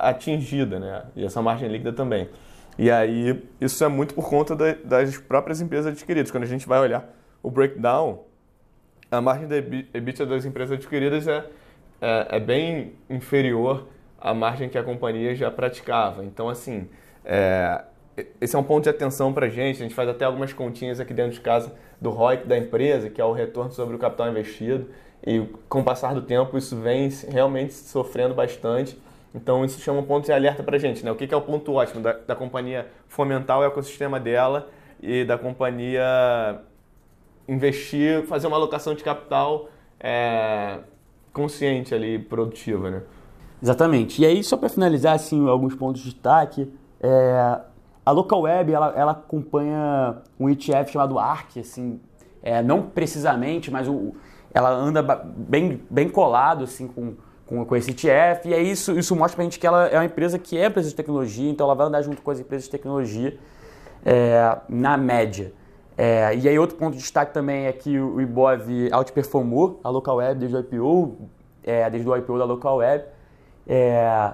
atingida, 0.00 0.78
né? 0.78 1.04
E 1.16 1.24
essa 1.24 1.40
margem 1.40 1.68
líquida 1.68 1.92
também. 1.92 2.28
E 2.78 2.90
aí, 2.90 3.42
isso 3.60 3.82
é 3.84 3.88
muito 3.88 4.14
por 4.14 4.28
conta 4.28 4.56
das 4.84 5.16
próprias 5.18 5.60
empresas 5.60 5.92
adquiridas. 5.92 6.30
Quando 6.30 6.44
a 6.44 6.46
gente 6.46 6.66
vai 6.66 6.80
olhar 6.80 7.08
o 7.42 7.50
breakdown, 7.50 8.24
a 9.10 9.20
margem 9.20 9.46
da 9.46 9.56
EBITDA 9.58 10.26
das 10.26 10.44
empresas 10.44 10.76
adquiridas 10.78 11.28
é, 11.28 11.44
é, 12.00 12.36
é, 12.36 12.40
bem 12.40 12.94
inferior 13.10 13.86
à 14.20 14.32
margem 14.32 14.68
que 14.68 14.78
a 14.78 14.82
companhia 14.82 15.34
já 15.34 15.50
praticava. 15.50 16.24
Então, 16.24 16.48
assim, 16.48 16.88
é, 17.24 17.84
esse 18.40 18.54
é 18.54 18.58
um 18.58 18.62
ponto 18.62 18.84
de 18.84 18.90
atenção 18.90 19.32
para 19.32 19.46
a 19.46 19.48
gente. 19.48 19.76
A 19.76 19.82
gente 19.82 19.94
faz 19.94 20.08
até 20.08 20.24
algumas 20.24 20.52
continhas 20.52 21.00
aqui 21.00 21.14
dentro 21.14 21.32
de 21.32 21.40
casa 21.40 21.72
do 22.00 22.10
ROIC 22.10 22.46
da 22.46 22.58
empresa, 22.58 23.08
que 23.08 23.20
é 23.20 23.24
o 23.24 23.32
retorno 23.32 23.72
sobre 23.72 23.96
o 23.96 23.98
capital 23.98 24.28
investido. 24.28 24.88
E 25.24 25.40
com 25.68 25.80
o 25.80 25.84
passar 25.84 26.14
do 26.14 26.22
tempo, 26.22 26.58
isso 26.58 26.76
vem 26.76 27.08
realmente 27.28 27.72
sofrendo 27.72 28.34
bastante. 28.34 29.00
Então 29.34 29.64
isso 29.64 29.80
chama 29.80 30.00
um 30.00 30.04
ponto 30.04 30.26
de 30.26 30.32
alerta 30.32 30.62
para 30.62 30.76
a 30.76 30.78
gente, 30.78 31.04
né? 31.04 31.10
O 31.10 31.14
que 31.14 31.32
é 31.32 31.36
o 31.36 31.40
ponto 31.40 31.72
ótimo 31.72 32.02
da, 32.02 32.12
da 32.12 32.34
companhia 32.34 32.88
fomentar 33.08 33.58
o 33.58 33.64
ecossistema 33.64 34.20
dela 34.20 34.68
e 35.00 35.24
da 35.24 35.38
companhia 35.38 36.60
investir, 37.48 38.24
fazer 38.26 38.46
uma 38.46 38.56
alocação 38.56 38.94
de 38.94 39.02
capital 39.02 39.68
é, 39.98 40.78
consciente 41.32 41.94
ali, 41.94 42.18
produtiva, 42.18 42.90
né? 42.90 43.02
Exatamente. 43.62 44.20
E 44.20 44.26
aí, 44.26 44.42
só 44.42 44.56
para 44.56 44.68
finalizar, 44.68 45.14
assim, 45.14 45.48
alguns 45.48 45.74
pontos 45.74 46.02
de 46.02 46.10
destaque, 46.10 46.68
é, 47.02 47.60
a 48.04 48.10
Local 48.10 48.42
Web, 48.42 48.72
ela, 48.72 48.92
ela 48.96 49.12
acompanha 49.12 50.16
um 50.38 50.48
ETF 50.48 50.92
chamado 50.92 51.18
ARC, 51.18 51.58
assim, 51.58 52.00
é, 52.42 52.62
não 52.62 52.82
precisamente, 52.82 53.70
mas 53.70 53.88
o, 53.88 54.14
ela 54.52 54.70
anda 54.70 55.02
bem, 55.02 55.82
bem 55.90 56.08
colado, 56.08 56.64
assim, 56.64 56.86
com 56.86 57.14
com, 57.52 57.66
com 57.66 57.76
esse 57.76 57.90
ETF. 57.90 58.48
E 58.48 58.54
aí 58.54 58.70
isso, 58.70 58.98
isso 58.98 59.14
mostra 59.14 59.36
pra 59.36 59.44
gente 59.44 59.58
que 59.58 59.66
ela 59.66 59.86
é 59.86 59.98
uma 59.98 60.04
empresa 60.06 60.38
que 60.38 60.56
é 60.56 60.66
empresa 60.66 60.88
de 60.88 60.94
tecnologia, 60.94 61.50
então 61.50 61.66
ela 61.66 61.74
vai 61.74 61.86
andar 61.86 62.00
junto 62.00 62.22
com 62.22 62.30
as 62.30 62.40
empresas 62.40 62.64
de 62.64 62.70
tecnologia 62.70 63.38
é, 64.04 64.56
na 64.68 64.96
média. 64.96 65.52
É, 65.96 66.34
e 66.34 66.48
aí 66.48 66.58
outro 66.58 66.76
ponto 66.76 66.94
de 66.94 67.00
destaque 67.00 67.34
também 67.34 67.66
é 67.66 67.72
que 67.72 67.98
o 67.98 68.20
Ibov 68.20 68.66
outperformou 68.94 69.78
a 69.84 69.90
Local 69.90 70.16
Web 70.16 70.40
desde 70.40 70.56
o 70.56 70.60
IPO, 70.60 71.16
é, 71.62 71.90
desde 71.90 72.08
o 72.08 72.16
IPO 72.16 72.38
da 72.38 72.44
Local 72.44 72.76
Web. 72.76 73.04
É, 73.66 74.32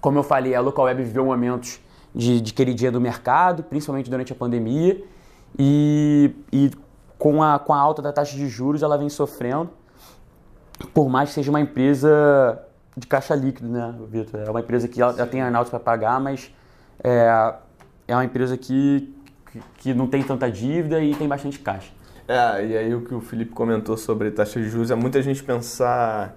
como 0.00 0.18
eu 0.18 0.22
falei, 0.22 0.54
a 0.54 0.60
Local 0.60 0.84
Web 0.86 1.02
viveu 1.02 1.24
momentos 1.24 1.80
de, 2.14 2.40
de 2.40 2.52
queridinha 2.52 2.90
do 2.90 3.00
mercado, 3.00 3.62
principalmente 3.62 4.10
durante 4.10 4.32
a 4.32 4.36
pandemia, 4.36 5.02
e, 5.58 6.34
e 6.52 6.70
com, 7.18 7.42
a, 7.42 7.58
com 7.58 7.72
a 7.72 7.78
alta 7.78 8.00
da 8.00 8.12
taxa 8.12 8.36
de 8.36 8.48
juros 8.48 8.82
ela 8.82 8.96
vem 8.96 9.08
sofrendo 9.08 9.70
por 10.94 11.08
mais 11.08 11.28
que 11.28 11.34
seja 11.34 11.50
uma 11.50 11.60
empresa 11.60 12.58
de 12.96 13.06
caixa 13.06 13.34
líquido, 13.34 13.68
né, 13.68 13.94
Vitor? 14.08 14.40
É 14.40 14.50
uma 14.50 14.60
empresa 14.60 14.88
que 14.88 15.00
ela, 15.00 15.12
ela 15.12 15.26
tem 15.26 15.40
earnout 15.40 15.70
para 15.70 15.80
pagar, 15.80 16.20
mas 16.20 16.52
é, 17.02 17.54
é 18.08 18.14
uma 18.14 18.24
empresa 18.24 18.56
que, 18.56 19.14
que, 19.50 19.62
que, 19.78 19.94
não 19.94 20.06
tem 20.06 20.22
tanta 20.22 20.50
dívida 20.50 21.02
e 21.02 21.14
tem 21.14 21.28
bastante 21.28 21.58
caixa. 21.58 21.92
É, 22.26 22.66
e 22.66 22.76
aí 22.76 22.94
o 22.94 23.02
que 23.02 23.14
o 23.14 23.20
Felipe 23.20 23.52
comentou 23.52 23.96
sobre 23.96 24.30
taxa 24.30 24.60
de 24.60 24.68
juros 24.68 24.90
é 24.90 24.94
muita 24.94 25.20
gente 25.22 25.42
pensar 25.42 26.36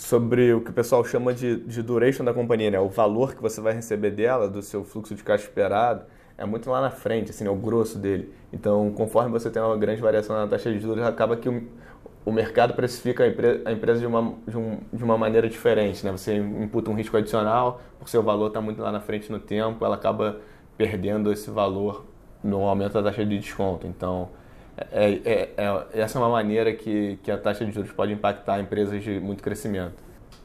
sobre 0.00 0.54
o 0.54 0.62
que 0.62 0.70
o 0.70 0.72
pessoal 0.72 1.04
chama 1.04 1.34
de, 1.34 1.56
de 1.56 1.82
duration 1.82 2.24
da 2.24 2.32
companhia, 2.32 2.70
né? 2.70 2.80
O 2.80 2.88
valor 2.88 3.34
que 3.34 3.42
você 3.42 3.60
vai 3.60 3.74
receber 3.74 4.10
dela, 4.10 4.48
do 4.48 4.62
seu 4.62 4.82
fluxo 4.82 5.14
de 5.14 5.22
caixa 5.22 5.44
esperado, 5.44 6.06
é 6.38 6.46
muito 6.46 6.70
lá 6.70 6.80
na 6.80 6.90
frente, 6.90 7.30
assim, 7.30 7.44
né? 7.44 7.50
o 7.50 7.54
grosso 7.54 7.98
dele. 7.98 8.32
Então, 8.50 8.90
conforme 8.92 9.30
você 9.30 9.50
tem 9.50 9.60
uma 9.60 9.76
grande 9.76 10.00
variação 10.00 10.34
na 10.34 10.46
taxa 10.46 10.72
de 10.72 10.80
juros, 10.80 11.04
acaba 11.04 11.36
que 11.36 11.50
o, 11.50 11.68
o 12.24 12.32
mercado 12.32 12.72
precifica 12.72 13.24
a 13.24 13.28
empresa, 13.28 13.60
a 13.66 13.72
empresa 13.72 14.00
de, 14.00 14.06
uma, 14.06 14.34
de, 14.48 14.56
um, 14.56 14.78
de, 14.90 15.04
uma 15.04 15.18
maneira 15.18 15.50
diferente, 15.50 16.02
né? 16.02 16.10
Você 16.12 16.34
imputa 16.34 16.90
um 16.90 16.94
risco 16.94 17.18
adicional, 17.18 17.82
porque 17.98 18.10
seu 18.10 18.22
valor 18.22 18.46
está 18.46 18.60
muito 18.62 18.80
lá 18.80 18.90
na 18.90 19.00
frente 19.00 19.30
no 19.30 19.38
tempo, 19.38 19.84
ela 19.84 19.96
acaba 19.96 20.40
perdendo 20.78 21.30
esse 21.30 21.50
valor 21.50 22.06
no 22.42 22.62
aumento 22.62 22.94
da 22.94 23.02
taxa 23.02 23.22
de 23.22 23.38
desconto. 23.38 23.86
Então, 23.86 24.30
é, 24.90 25.20
é, 25.24 25.50
é, 25.56 25.86
essa 26.00 26.18
é 26.18 26.22
uma 26.22 26.30
maneira 26.30 26.72
que, 26.72 27.18
que 27.22 27.30
a 27.30 27.36
taxa 27.36 27.64
de 27.64 27.72
juros 27.72 27.92
pode 27.92 28.12
impactar 28.12 28.60
empresas 28.60 29.02
de 29.02 29.20
muito 29.20 29.42
crescimento. 29.42 29.94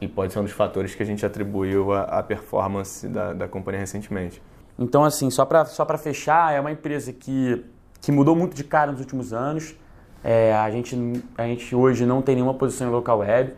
E 0.02 0.08
pode 0.08 0.34
ser 0.34 0.40
um 0.40 0.44
dos 0.44 0.52
fatores 0.52 0.94
que 0.94 1.02
a 1.02 1.06
gente 1.06 1.26
atribuiu 1.26 1.94
à, 1.94 2.22
performance 2.22 3.08
da, 3.08 3.34
da 3.34 3.48
companhia 3.48 3.80
recentemente. 3.80 4.42
Então, 4.78 5.06
assim, 5.06 5.30
só 5.30 5.46
para 5.46 5.64
só 5.66 5.86
fechar, 5.98 6.54
é 6.54 6.60
uma 6.60 6.72
empresa 6.72 7.14
que, 7.14 7.64
que 8.02 8.12
mudou 8.12 8.36
muito 8.36 8.54
de 8.54 8.64
cara 8.64 8.92
nos 8.92 9.00
últimos 9.00 9.32
anos. 9.32 9.74
É, 10.22 10.54
a, 10.54 10.70
gente, 10.70 11.24
a 11.38 11.44
gente 11.44 11.74
hoje 11.74 12.06
não 12.06 12.22
tem 12.22 12.36
nenhuma 12.36 12.54
posição 12.54 12.88
em 12.88 12.92
local 12.92 13.20
web. 13.20 13.54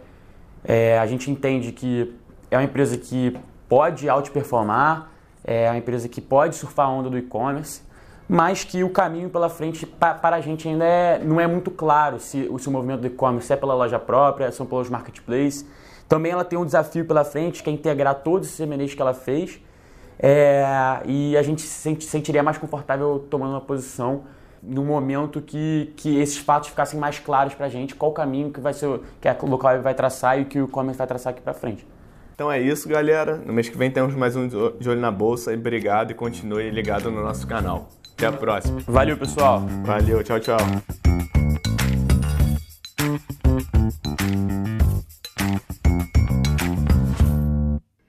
É, 0.63 0.99
a 0.99 1.07
gente 1.07 1.31
entende 1.31 1.71
que 1.71 2.13
é 2.51 2.57
uma 2.57 2.63
empresa 2.63 2.97
que 2.97 3.35
pode 3.67 4.07
outperformar, 4.07 5.09
é 5.43 5.69
uma 5.69 5.77
empresa 5.77 6.07
que 6.07 6.21
pode 6.21 6.55
surfar 6.55 6.87
a 6.87 6.89
onda 6.89 7.09
do 7.09 7.17
e-commerce, 7.17 7.81
mas 8.27 8.63
que 8.63 8.83
o 8.83 8.89
caminho 8.89 9.29
pela 9.29 9.49
frente 9.49 9.85
pa, 9.85 10.13
para 10.13 10.35
a 10.35 10.41
gente 10.41 10.67
ainda 10.67 10.83
é, 10.83 11.19
não 11.23 11.39
é 11.39 11.47
muito 11.47 11.71
claro 11.71 12.19
se, 12.19 12.49
se 12.59 12.67
o 12.67 12.71
movimento 12.71 13.01
do 13.01 13.07
e-commerce 13.07 13.51
é 13.51 13.55
pela 13.55 13.73
loja 13.73 13.97
própria, 13.97 14.51
são 14.51 14.65
pelos 14.65 14.89
marketplaces. 14.89 15.65
Também 16.09 16.31
ela 16.31 16.43
tem 16.43 16.57
um 16.57 16.65
desafio 16.65 17.05
pela 17.05 17.23
frente, 17.23 17.63
que 17.63 17.69
é 17.69 17.73
integrar 17.73 18.15
todos 18.15 18.47
esses 18.47 18.59
M&As 18.59 18.93
que 18.93 19.01
ela 19.01 19.13
fez, 19.13 19.61
é, 20.19 20.65
e 21.05 21.37
a 21.37 21.43
gente 21.43 21.61
se 21.61 21.67
sente, 21.67 22.03
sentiria 22.05 22.41
mais 22.41 22.57
confortável 22.57 23.25
tomando 23.29 23.51
uma 23.51 23.61
posição 23.61 24.23
no 24.61 24.83
momento 24.83 25.41
que, 25.41 25.93
que 25.95 26.19
esses 26.19 26.37
fatos 26.37 26.69
ficassem 26.69 26.99
mais 26.99 27.19
claros 27.19 27.53
para 27.53 27.67
a 27.67 27.69
gente, 27.69 27.95
qual 27.95 28.11
o 28.11 28.13
caminho 28.13 28.51
que 28.51 28.59
vai 28.59 28.73
ser 28.73 28.99
que 29.21 29.27
a 29.27 29.37
local 29.43 29.81
vai 29.81 29.93
traçar 29.93 30.39
e 30.39 30.45
que 30.45 30.59
o 30.59 30.65
e-commerce 30.65 30.97
vai 30.97 31.07
traçar 31.07 31.31
aqui 31.31 31.41
para 31.41 31.53
frente. 31.53 31.85
Então 32.33 32.51
é 32.51 32.59
isso, 32.59 32.87
galera. 32.89 33.37
No 33.37 33.53
mês 33.53 33.69
que 33.69 33.77
vem 33.77 33.89
temos 33.89 34.13
mais 34.15 34.35
um 34.35 34.47
de 34.47 34.89
olho 34.89 34.99
na 34.99 35.11
bolsa. 35.11 35.53
Obrigado 35.53 36.11
e 36.11 36.13
continue 36.13 36.69
ligado 36.69 37.09
no 37.09 37.23
nosso 37.23 37.47
canal. 37.47 37.87
Até 38.17 38.25
a 38.25 38.31
próxima. 38.31 38.79
Valeu, 38.87 39.15
pessoal. 39.15 39.61
Valeu, 39.85 40.23
tchau, 40.23 40.39
tchau. 40.39 40.57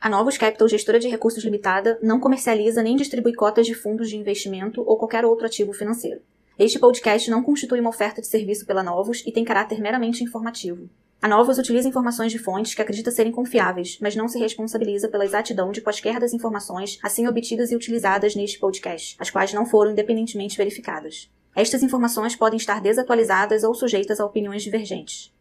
A 0.01 0.09
Novos 0.09 0.39
Capital, 0.39 0.67
gestora 0.67 0.99
de 0.99 1.09
recursos 1.09 1.45
limitada, 1.45 1.99
não 2.03 2.19
comercializa 2.19 2.83
nem 2.83 2.97
distribui 2.97 3.35
cotas 3.35 3.67
de 3.67 3.75
fundos 3.75 4.09
de 4.09 4.17
investimento 4.17 4.83
ou 4.87 4.97
qualquer 4.97 5.27
outro 5.27 5.45
ativo 5.45 5.75
financeiro. 5.75 6.23
Este 6.59 6.79
podcast 6.79 7.31
não 7.31 7.43
constitui 7.43 7.79
uma 7.79 7.91
oferta 7.91 8.23
de 8.23 8.29
serviço 8.29 8.65
pela 8.65 8.83
Novos 8.83 9.23
e 9.27 9.31
tem 9.31 9.45
caráter 9.45 9.79
meramente 9.79 10.25
informativo. 10.25 10.89
A 11.21 11.27
Novos 11.27 11.59
utiliza 11.59 11.89
informações 11.89 12.31
de 12.31 12.39
fontes 12.39 12.75
que 12.75 12.81
acredita 12.81 13.11
serem 13.11 13.33
confiáveis, 13.33 13.99
mas 14.01 14.15
não 14.15 14.29
se 14.29 14.39
responsabiliza 14.39 15.09
pela 15.09 15.25
exatidão 15.25 15.73
de 15.73 15.81
quaisquer 15.81 16.21
das 16.21 16.33
informações 16.33 16.97
assim 17.03 17.27
obtidas 17.27 17.73
e 17.73 17.77
utilizadas 17.77 18.37
neste 18.37 18.57
podcast, 18.57 19.17
as 19.19 19.29
quais 19.29 19.53
não 19.53 19.67
foram 19.67 19.91
independentemente 19.91 20.57
verificadas. 20.57 21.29
Estas 21.57 21.83
informações 21.83 22.37
podem 22.37 22.57
estar 22.57 22.81
desatualizadas 22.81 23.65
ou 23.65 23.75
sujeitas 23.75 24.21
a 24.21 24.25
opiniões 24.25 24.63
divergentes. 24.63 25.33